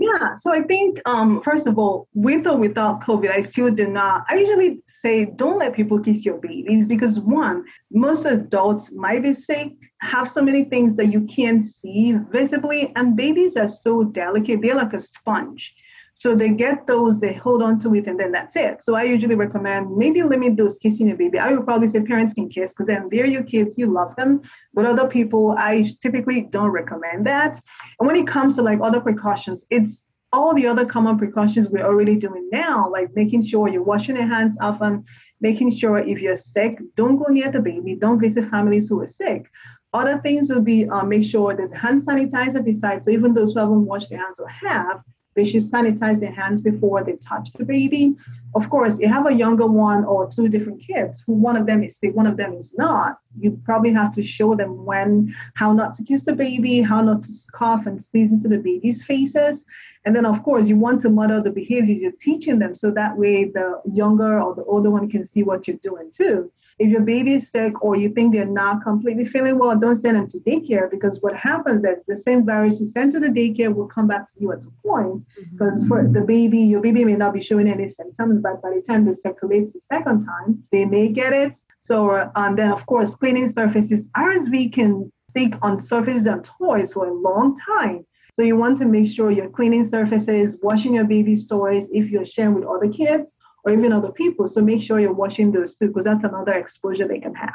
Yeah, 0.00 0.34
so 0.36 0.50
I 0.50 0.62
think 0.62 0.98
um, 1.04 1.42
first 1.42 1.66
of 1.66 1.78
all, 1.78 2.08
with 2.14 2.46
or 2.46 2.56
without 2.56 3.02
COVID, 3.02 3.30
I 3.30 3.42
still 3.42 3.70
do 3.70 3.86
not. 3.86 4.24
I 4.30 4.36
usually 4.36 4.80
say 5.02 5.26
don't 5.26 5.58
let 5.58 5.74
people 5.74 5.98
kiss 5.98 6.24
your 6.24 6.38
babies 6.38 6.86
because 6.86 7.20
one, 7.20 7.64
most 7.92 8.24
adults 8.24 8.90
might 8.92 9.22
be 9.22 9.34
sick, 9.34 9.72
have 10.00 10.30
so 10.30 10.40
many 10.40 10.64
things 10.64 10.96
that 10.96 11.12
you 11.12 11.26
can't 11.26 11.62
see 11.62 12.14
visibly, 12.32 12.92
and 12.96 13.14
babies 13.14 13.56
are 13.56 13.68
so 13.68 14.04
delicate; 14.04 14.62
they're 14.62 14.74
like 14.74 14.94
a 14.94 15.00
sponge. 15.00 15.74
So 16.20 16.34
they 16.34 16.50
get 16.50 16.86
those, 16.86 17.18
they 17.18 17.32
hold 17.32 17.62
on 17.62 17.80
to 17.80 17.94
it, 17.94 18.06
and 18.06 18.20
then 18.20 18.30
that's 18.30 18.54
it. 18.54 18.84
So 18.84 18.94
I 18.94 19.04
usually 19.04 19.36
recommend 19.36 19.96
maybe 19.96 20.22
limit 20.22 20.54
those 20.54 20.76
kissing 20.76 21.08
your 21.08 21.16
baby. 21.16 21.38
I 21.38 21.50
would 21.52 21.64
probably 21.64 21.88
say 21.88 22.02
parents 22.02 22.34
can 22.34 22.50
kiss 22.50 22.74
because 22.74 22.88
then 22.88 23.08
they're 23.10 23.24
your 23.24 23.42
kids, 23.42 23.78
you 23.78 23.86
love 23.86 24.14
them. 24.16 24.42
But 24.74 24.84
other 24.84 25.08
people, 25.08 25.54
I 25.56 25.90
typically 26.02 26.42
don't 26.42 26.72
recommend 26.72 27.24
that. 27.24 27.58
And 27.98 28.06
when 28.06 28.16
it 28.16 28.26
comes 28.26 28.56
to 28.56 28.62
like 28.62 28.80
other 28.82 29.00
precautions, 29.00 29.64
it's 29.70 30.04
all 30.30 30.54
the 30.54 30.66
other 30.66 30.84
common 30.84 31.16
precautions 31.16 31.68
we're 31.68 31.86
already 31.86 32.16
doing 32.16 32.50
now, 32.52 32.90
like 32.90 33.08
making 33.16 33.46
sure 33.46 33.70
you're 33.70 33.82
washing 33.82 34.16
your 34.16 34.26
hands 34.26 34.58
often, 34.60 35.02
making 35.40 35.74
sure 35.74 36.00
if 36.00 36.20
you're 36.20 36.36
sick, 36.36 36.80
don't 36.98 37.16
go 37.16 37.32
near 37.32 37.50
the 37.50 37.60
baby, 37.60 37.94
don't 37.94 38.20
visit 38.20 38.44
families 38.50 38.90
who 38.90 39.00
are 39.00 39.06
sick. 39.06 39.50
Other 39.94 40.18
things 40.18 40.50
would 40.50 40.66
be 40.66 40.86
uh, 40.86 41.02
make 41.02 41.24
sure 41.24 41.56
there's 41.56 41.72
hand 41.72 42.02
sanitizer 42.02 42.62
besides. 42.62 43.06
So 43.06 43.10
even 43.10 43.32
those 43.32 43.54
who 43.54 43.60
haven't 43.60 43.86
washed 43.86 44.10
their 44.10 44.18
hands 44.18 44.38
or 44.38 44.48
have, 44.48 45.00
they 45.34 45.44
should 45.44 45.62
sanitize 45.62 46.20
their 46.20 46.32
hands 46.32 46.60
before 46.60 47.04
they 47.04 47.16
touch 47.16 47.52
the 47.52 47.64
baby. 47.64 48.16
Of 48.54 48.68
course, 48.68 48.98
you 48.98 49.08
have 49.08 49.26
a 49.26 49.32
younger 49.32 49.66
one 49.66 50.04
or 50.04 50.28
two 50.28 50.48
different 50.48 50.80
kids 50.84 51.22
who 51.24 51.34
one 51.34 51.56
of 51.56 51.66
them 51.66 51.84
is 51.84 51.96
sick, 51.96 52.14
one 52.16 52.26
of 52.26 52.36
them 52.36 52.54
is 52.54 52.74
not. 52.76 53.18
You 53.38 53.60
probably 53.64 53.92
have 53.92 54.14
to 54.14 54.22
show 54.22 54.56
them 54.56 54.84
when, 54.84 55.34
how 55.54 55.72
not 55.72 55.94
to 55.94 56.04
kiss 56.04 56.24
the 56.24 56.32
baby, 56.32 56.80
how 56.80 57.00
not 57.00 57.22
to 57.22 57.32
cough 57.52 57.86
and 57.86 58.02
sneeze 58.02 58.32
into 58.32 58.48
the 58.48 58.58
baby's 58.58 59.02
faces. 59.02 59.64
And 60.04 60.16
then, 60.16 60.24
of 60.24 60.42
course, 60.42 60.66
you 60.66 60.76
want 60.76 61.02
to 61.02 61.10
model 61.10 61.42
the 61.42 61.50
behaviors 61.50 62.00
you're 62.00 62.12
teaching 62.12 62.58
them 62.58 62.74
so 62.74 62.90
that 62.92 63.16
way 63.16 63.44
the 63.44 63.80
younger 63.92 64.40
or 64.40 64.54
the 64.54 64.64
older 64.64 64.90
one 64.90 65.10
can 65.10 65.26
see 65.26 65.42
what 65.42 65.68
you're 65.68 65.76
doing 65.76 66.10
too. 66.10 66.50
If 66.78 66.88
your 66.88 67.02
baby 67.02 67.34
is 67.34 67.50
sick 67.50 67.84
or 67.84 67.96
you 67.96 68.08
think 68.08 68.32
they're 68.32 68.46
not 68.46 68.82
completely 68.82 69.26
feeling 69.26 69.58
well, 69.58 69.78
don't 69.78 70.00
send 70.00 70.16
them 70.16 70.28
to 70.28 70.38
daycare 70.38 70.90
because 70.90 71.20
what 71.20 71.36
happens 71.36 71.84
is 71.84 71.98
the 72.08 72.16
same 72.16 72.46
virus 72.46 72.80
you 72.80 72.86
send 72.86 73.12
to 73.12 73.20
the 73.20 73.26
daycare 73.26 73.74
will 73.74 73.86
come 73.86 74.08
back 74.08 74.26
to 74.28 74.34
you 74.40 74.50
at 74.52 74.62
some 74.62 74.72
point 74.82 75.26
because 75.52 75.80
mm-hmm. 75.80 75.88
for 75.88 76.08
the 76.08 76.22
baby, 76.22 76.60
your 76.60 76.80
baby 76.80 77.04
may 77.04 77.16
not 77.16 77.34
be 77.34 77.42
showing 77.42 77.68
any 77.68 77.86
symptoms, 77.86 78.39
but 78.40 78.62
by 78.62 78.70
the 78.70 78.82
time 78.82 79.04
they 79.04 79.14
circulate 79.14 79.72
the 79.72 79.80
second 79.80 80.24
time, 80.24 80.62
they 80.72 80.84
may 80.84 81.08
get 81.08 81.32
it. 81.32 81.58
So, 81.80 82.30
and 82.34 82.58
then 82.58 82.70
of 82.70 82.84
course, 82.86 83.14
cleaning 83.14 83.50
surfaces, 83.50 84.08
RSV 84.16 84.72
can 84.72 85.12
stick 85.28 85.54
on 85.62 85.78
surfaces 85.78 86.26
and 86.26 86.44
toys 86.44 86.92
for 86.92 87.06
a 87.06 87.12
long 87.12 87.56
time. 87.76 88.04
So 88.34 88.42
you 88.42 88.56
want 88.56 88.78
to 88.78 88.84
make 88.84 89.10
sure 89.10 89.30
you're 89.30 89.50
cleaning 89.50 89.84
surfaces, 89.84 90.56
washing 90.62 90.94
your 90.94 91.04
baby's 91.04 91.46
toys 91.46 91.86
if 91.92 92.10
you're 92.10 92.26
sharing 92.26 92.54
with 92.54 92.64
other 92.64 92.88
kids 92.88 93.34
or 93.64 93.72
even 93.72 93.92
other 93.92 94.12
people. 94.12 94.48
So 94.48 94.60
make 94.60 94.82
sure 94.82 95.00
you're 95.00 95.12
washing 95.12 95.52
those 95.52 95.76
too, 95.76 95.88
because 95.88 96.04
that's 96.04 96.24
another 96.24 96.52
exposure 96.52 97.06
they 97.06 97.20
can 97.20 97.34
have. 97.34 97.54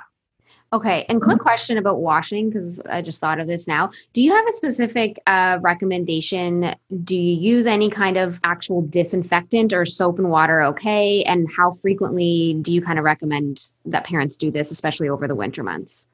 Okay. 0.73 1.05
And 1.07 1.21
quick 1.21 1.39
question 1.39 1.77
about 1.77 1.99
washing, 1.99 2.49
because 2.49 2.81
I 2.89 3.01
just 3.01 3.21
thought 3.21 3.39
of 3.39 3.47
this 3.47 3.67
now. 3.67 3.91
Do 4.13 4.21
you 4.21 4.31
have 4.31 4.45
a 4.47 4.51
specific 4.51 5.21
uh, 5.27 5.59
recommendation? 5.61 6.75
Do 7.03 7.17
you 7.17 7.33
use 7.33 7.65
any 7.65 7.89
kind 7.89 8.17
of 8.17 8.39
actual 8.43 8.81
disinfectant 8.81 9.71
or 9.71 9.85
soap 9.85 10.19
and 10.19 10.29
water 10.29 10.61
okay? 10.63 11.23
And 11.23 11.47
how 11.55 11.71
frequently 11.71 12.57
do 12.61 12.73
you 12.73 12.81
kind 12.81 12.99
of 12.99 13.05
recommend 13.05 13.69
that 13.85 14.03
parents 14.03 14.35
do 14.35 14.51
this, 14.51 14.71
especially 14.71 15.07
over 15.07 15.27
the 15.27 15.35
winter 15.35 15.63
months? 15.63 16.07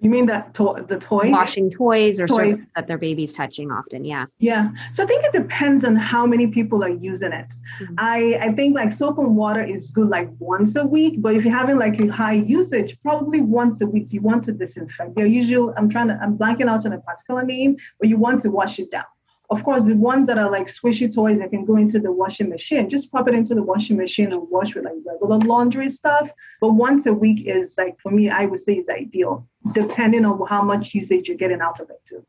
You 0.00 0.10
mean 0.10 0.26
that 0.26 0.54
to- 0.54 0.84
the 0.86 0.98
toy? 0.98 1.30
Washing 1.30 1.70
toys 1.70 2.20
or 2.20 2.26
toys. 2.26 2.64
that 2.74 2.86
their 2.86 2.98
baby's 2.98 3.32
touching 3.32 3.70
often. 3.70 4.04
Yeah. 4.04 4.26
Yeah. 4.38 4.70
So 4.92 5.02
I 5.02 5.06
think 5.06 5.24
it 5.24 5.32
depends 5.32 5.84
on 5.84 5.96
how 5.96 6.26
many 6.26 6.46
people 6.46 6.84
are 6.84 6.88
using 6.88 7.32
it. 7.32 7.46
Mm-hmm. 7.80 7.94
I, 7.98 8.38
I 8.40 8.52
think 8.52 8.74
like 8.74 8.92
soap 8.92 9.18
and 9.18 9.34
water 9.36 9.62
is 9.62 9.90
good 9.90 10.08
like 10.08 10.28
once 10.38 10.76
a 10.76 10.84
week, 10.84 11.22
but 11.22 11.34
if 11.34 11.44
you're 11.44 11.54
having 11.54 11.78
like 11.78 11.98
a 12.00 12.08
high 12.08 12.34
usage, 12.34 12.98
probably 13.02 13.40
once 13.40 13.80
a 13.80 13.86
week, 13.86 14.12
you 14.12 14.20
want 14.20 14.44
to 14.44 14.52
disinfect. 14.52 15.16
Your 15.16 15.26
usual, 15.26 15.72
I'm 15.76 15.88
trying 15.88 16.08
to, 16.08 16.18
I'm 16.22 16.36
blanking 16.36 16.68
out 16.68 16.84
on 16.86 16.92
a 16.92 17.00
particular 17.00 17.44
name, 17.44 17.76
but 17.98 18.08
you 18.08 18.16
want 18.16 18.42
to 18.42 18.50
wash 18.50 18.78
it 18.78 18.90
down. 18.90 19.04
Of 19.50 19.62
course, 19.62 19.84
the 19.84 19.94
ones 19.94 20.26
that 20.28 20.38
are 20.38 20.50
like 20.50 20.66
swishy 20.68 21.12
toys 21.14 21.38
that 21.38 21.50
can 21.50 21.64
go 21.64 21.76
into 21.76 21.98
the 21.98 22.10
washing 22.10 22.48
machine, 22.48 22.88
just 22.88 23.12
pop 23.12 23.28
it 23.28 23.34
into 23.34 23.54
the 23.54 23.62
washing 23.62 23.96
machine 23.96 24.32
and 24.32 24.42
wash 24.50 24.74
with 24.74 24.84
like 24.84 24.94
regular 25.04 25.38
laundry 25.38 25.90
stuff. 25.90 26.30
But 26.60 26.70
once 26.70 27.06
a 27.06 27.12
week 27.12 27.46
is 27.46 27.74
like, 27.76 28.00
for 28.00 28.10
me, 28.10 28.30
I 28.30 28.46
would 28.46 28.60
say 28.60 28.74
is 28.74 28.88
ideal, 28.88 29.46
depending 29.72 30.24
on 30.24 30.46
how 30.46 30.62
much 30.62 30.94
usage 30.94 31.28
you're 31.28 31.36
getting 31.36 31.60
out 31.60 31.78
of 31.80 31.90
it 31.90 32.00
too. 32.08 32.24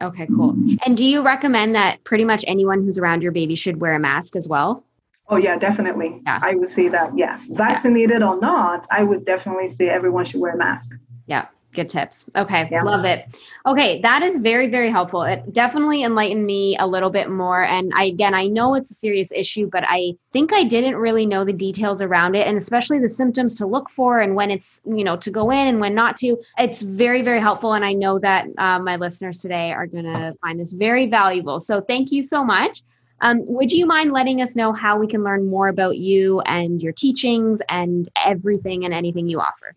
Okay, 0.00 0.26
cool. 0.26 0.54
And 0.84 0.96
do 0.96 1.04
you 1.04 1.22
recommend 1.22 1.74
that 1.74 2.04
pretty 2.04 2.24
much 2.24 2.44
anyone 2.46 2.84
who's 2.84 2.98
around 2.98 3.22
your 3.22 3.32
baby 3.32 3.54
should 3.54 3.80
wear 3.80 3.94
a 3.94 3.98
mask 3.98 4.36
as 4.36 4.46
well? 4.46 4.84
Oh 5.30 5.36
yeah, 5.36 5.58
definitely. 5.58 6.20
Yeah. 6.24 6.38
I 6.42 6.54
would 6.54 6.68
say 6.68 6.88
that 6.88 7.16
yes, 7.16 7.46
vaccinated 7.50 8.20
yeah. 8.20 8.28
or 8.28 8.40
not, 8.40 8.86
I 8.90 9.02
would 9.02 9.24
definitely 9.24 9.74
say 9.74 9.88
everyone 9.88 10.26
should 10.26 10.40
wear 10.40 10.52
a 10.52 10.56
mask. 10.56 10.92
Yeah 11.26 11.46
good 11.78 11.88
tips. 11.88 12.26
Okay, 12.34 12.68
yeah. 12.70 12.82
love 12.82 13.04
it. 13.04 13.26
Okay, 13.64 14.00
that 14.00 14.22
is 14.22 14.38
very 14.38 14.68
very 14.68 14.90
helpful. 14.90 15.22
It 15.22 15.52
definitely 15.52 16.02
enlightened 16.02 16.44
me 16.44 16.76
a 16.78 16.86
little 16.86 17.10
bit 17.10 17.30
more 17.30 17.62
and 17.62 17.92
I 17.94 18.04
again, 18.04 18.34
I 18.34 18.46
know 18.48 18.74
it's 18.74 18.90
a 18.90 18.94
serious 18.94 19.30
issue, 19.30 19.68
but 19.70 19.84
I 19.86 20.14
think 20.32 20.52
I 20.52 20.64
didn't 20.64 20.96
really 20.96 21.24
know 21.24 21.44
the 21.44 21.52
details 21.52 22.02
around 22.02 22.34
it 22.34 22.46
and 22.48 22.56
especially 22.56 22.98
the 22.98 23.08
symptoms 23.08 23.54
to 23.56 23.66
look 23.66 23.90
for 23.90 24.20
and 24.20 24.34
when 24.34 24.50
it's, 24.50 24.80
you 24.84 25.04
know, 25.04 25.16
to 25.18 25.30
go 25.30 25.50
in 25.50 25.68
and 25.68 25.78
when 25.80 25.94
not 25.94 26.16
to. 26.18 26.36
It's 26.58 26.82
very 26.82 27.22
very 27.22 27.40
helpful 27.40 27.74
and 27.74 27.84
I 27.84 27.92
know 27.92 28.18
that 28.18 28.48
uh, 28.58 28.80
my 28.80 28.96
listeners 28.96 29.38
today 29.38 29.70
are 29.72 29.86
going 29.86 30.04
to 30.04 30.34
find 30.42 30.58
this 30.58 30.72
very 30.72 31.06
valuable. 31.06 31.60
So 31.60 31.80
thank 31.80 32.10
you 32.10 32.22
so 32.22 32.42
much. 32.44 32.82
Um, 33.20 33.42
would 33.46 33.72
you 33.72 33.86
mind 33.86 34.12
letting 34.12 34.42
us 34.42 34.54
know 34.54 34.72
how 34.72 34.98
we 34.98 35.06
can 35.06 35.22
learn 35.24 35.48
more 35.48 35.68
about 35.68 35.96
you 35.98 36.40
and 36.42 36.80
your 36.80 36.92
teachings 36.92 37.60
and 37.68 38.08
everything 38.24 38.84
and 38.84 38.94
anything 38.94 39.28
you 39.28 39.40
offer? 39.40 39.74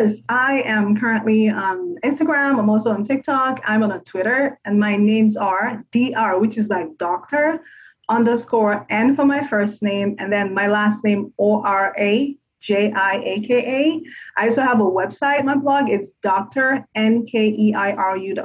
Course. 0.00 0.20
I 0.28 0.62
am 0.62 0.96
currently 0.96 1.48
on 1.48 1.96
Instagram. 2.04 2.58
I'm 2.58 2.70
also 2.70 2.90
on 2.90 3.04
TikTok. 3.04 3.60
I'm 3.64 3.82
on 3.82 3.92
Twitter, 4.04 4.58
and 4.64 4.78
my 4.78 4.96
names 4.96 5.36
are 5.36 5.84
Dr, 5.92 6.38
which 6.38 6.58
is 6.58 6.68
like 6.68 6.96
doctor 6.98 7.60
underscore 8.08 8.86
N 8.90 9.14
for 9.14 9.24
my 9.24 9.46
first 9.46 9.82
name, 9.82 10.16
and 10.18 10.32
then 10.32 10.52
my 10.54 10.66
last 10.66 11.04
name 11.04 11.32
O 11.38 11.62
R 11.62 11.94
A 11.98 12.36
J 12.60 12.92
I 12.92 13.16
A 13.24 13.40
K 13.40 13.54
A. 13.56 14.40
I 14.40 14.48
also 14.48 14.62
have 14.62 14.80
a 14.80 14.84
website, 14.84 15.44
my 15.44 15.56
blog. 15.56 15.88
It's 15.88 16.10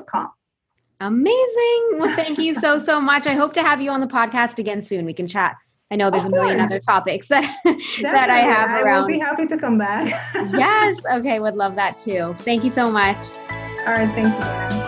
com. 0.08 0.32
Amazing. 1.02 1.90
Well, 1.98 2.16
thank 2.16 2.38
you 2.38 2.54
so, 2.54 2.78
so 2.78 3.02
much. 3.02 3.28
I 3.28 3.34
hope 3.34 3.54
to 3.54 3.62
have 3.62 3.82
you 3.82 3.92
on 3.92 4.00
the 4.00 4.08
podcast 4.08 4.60
again 4.60 4.82
soon. 4.82 5.06
We 5.06 5.14
can 5.14 5.28
chat. 5.28 5.56
I 5.96 5.98
know 5.98 6.12
there's 6.12 6.26
of 6.26 6.34
a 6.34 6.36
million 6.36 6.58
course. 6.58 6.72
other 6.72 6.80
topics 6.82 7.28
that, 7.30 7.62
that 8.02 8.30
I 8.30 8.40
have 8.40 8.70
around. 8.84 8.96
I 8.96 9.00
will 9.00 9.08
be 9.08 9.18
happy 9.18 9.46
to 9.46 9.58
come 9.58 9.78
back. 9.78 10.08
yes. 10.54 10.98
Okay. 11.10 11.40
Would 11.40 11.56
love 11.56 11.78
that 11.78 11.98
too. 11.98 12.36
Thank 12.40 12.66
you 12.66 12.70
so 12.70 12.92
much. 12.92 13.32
All 13.88 13.94
right. 13.94 14.14
Thank 14.14 14.80
you. 14.80 14.85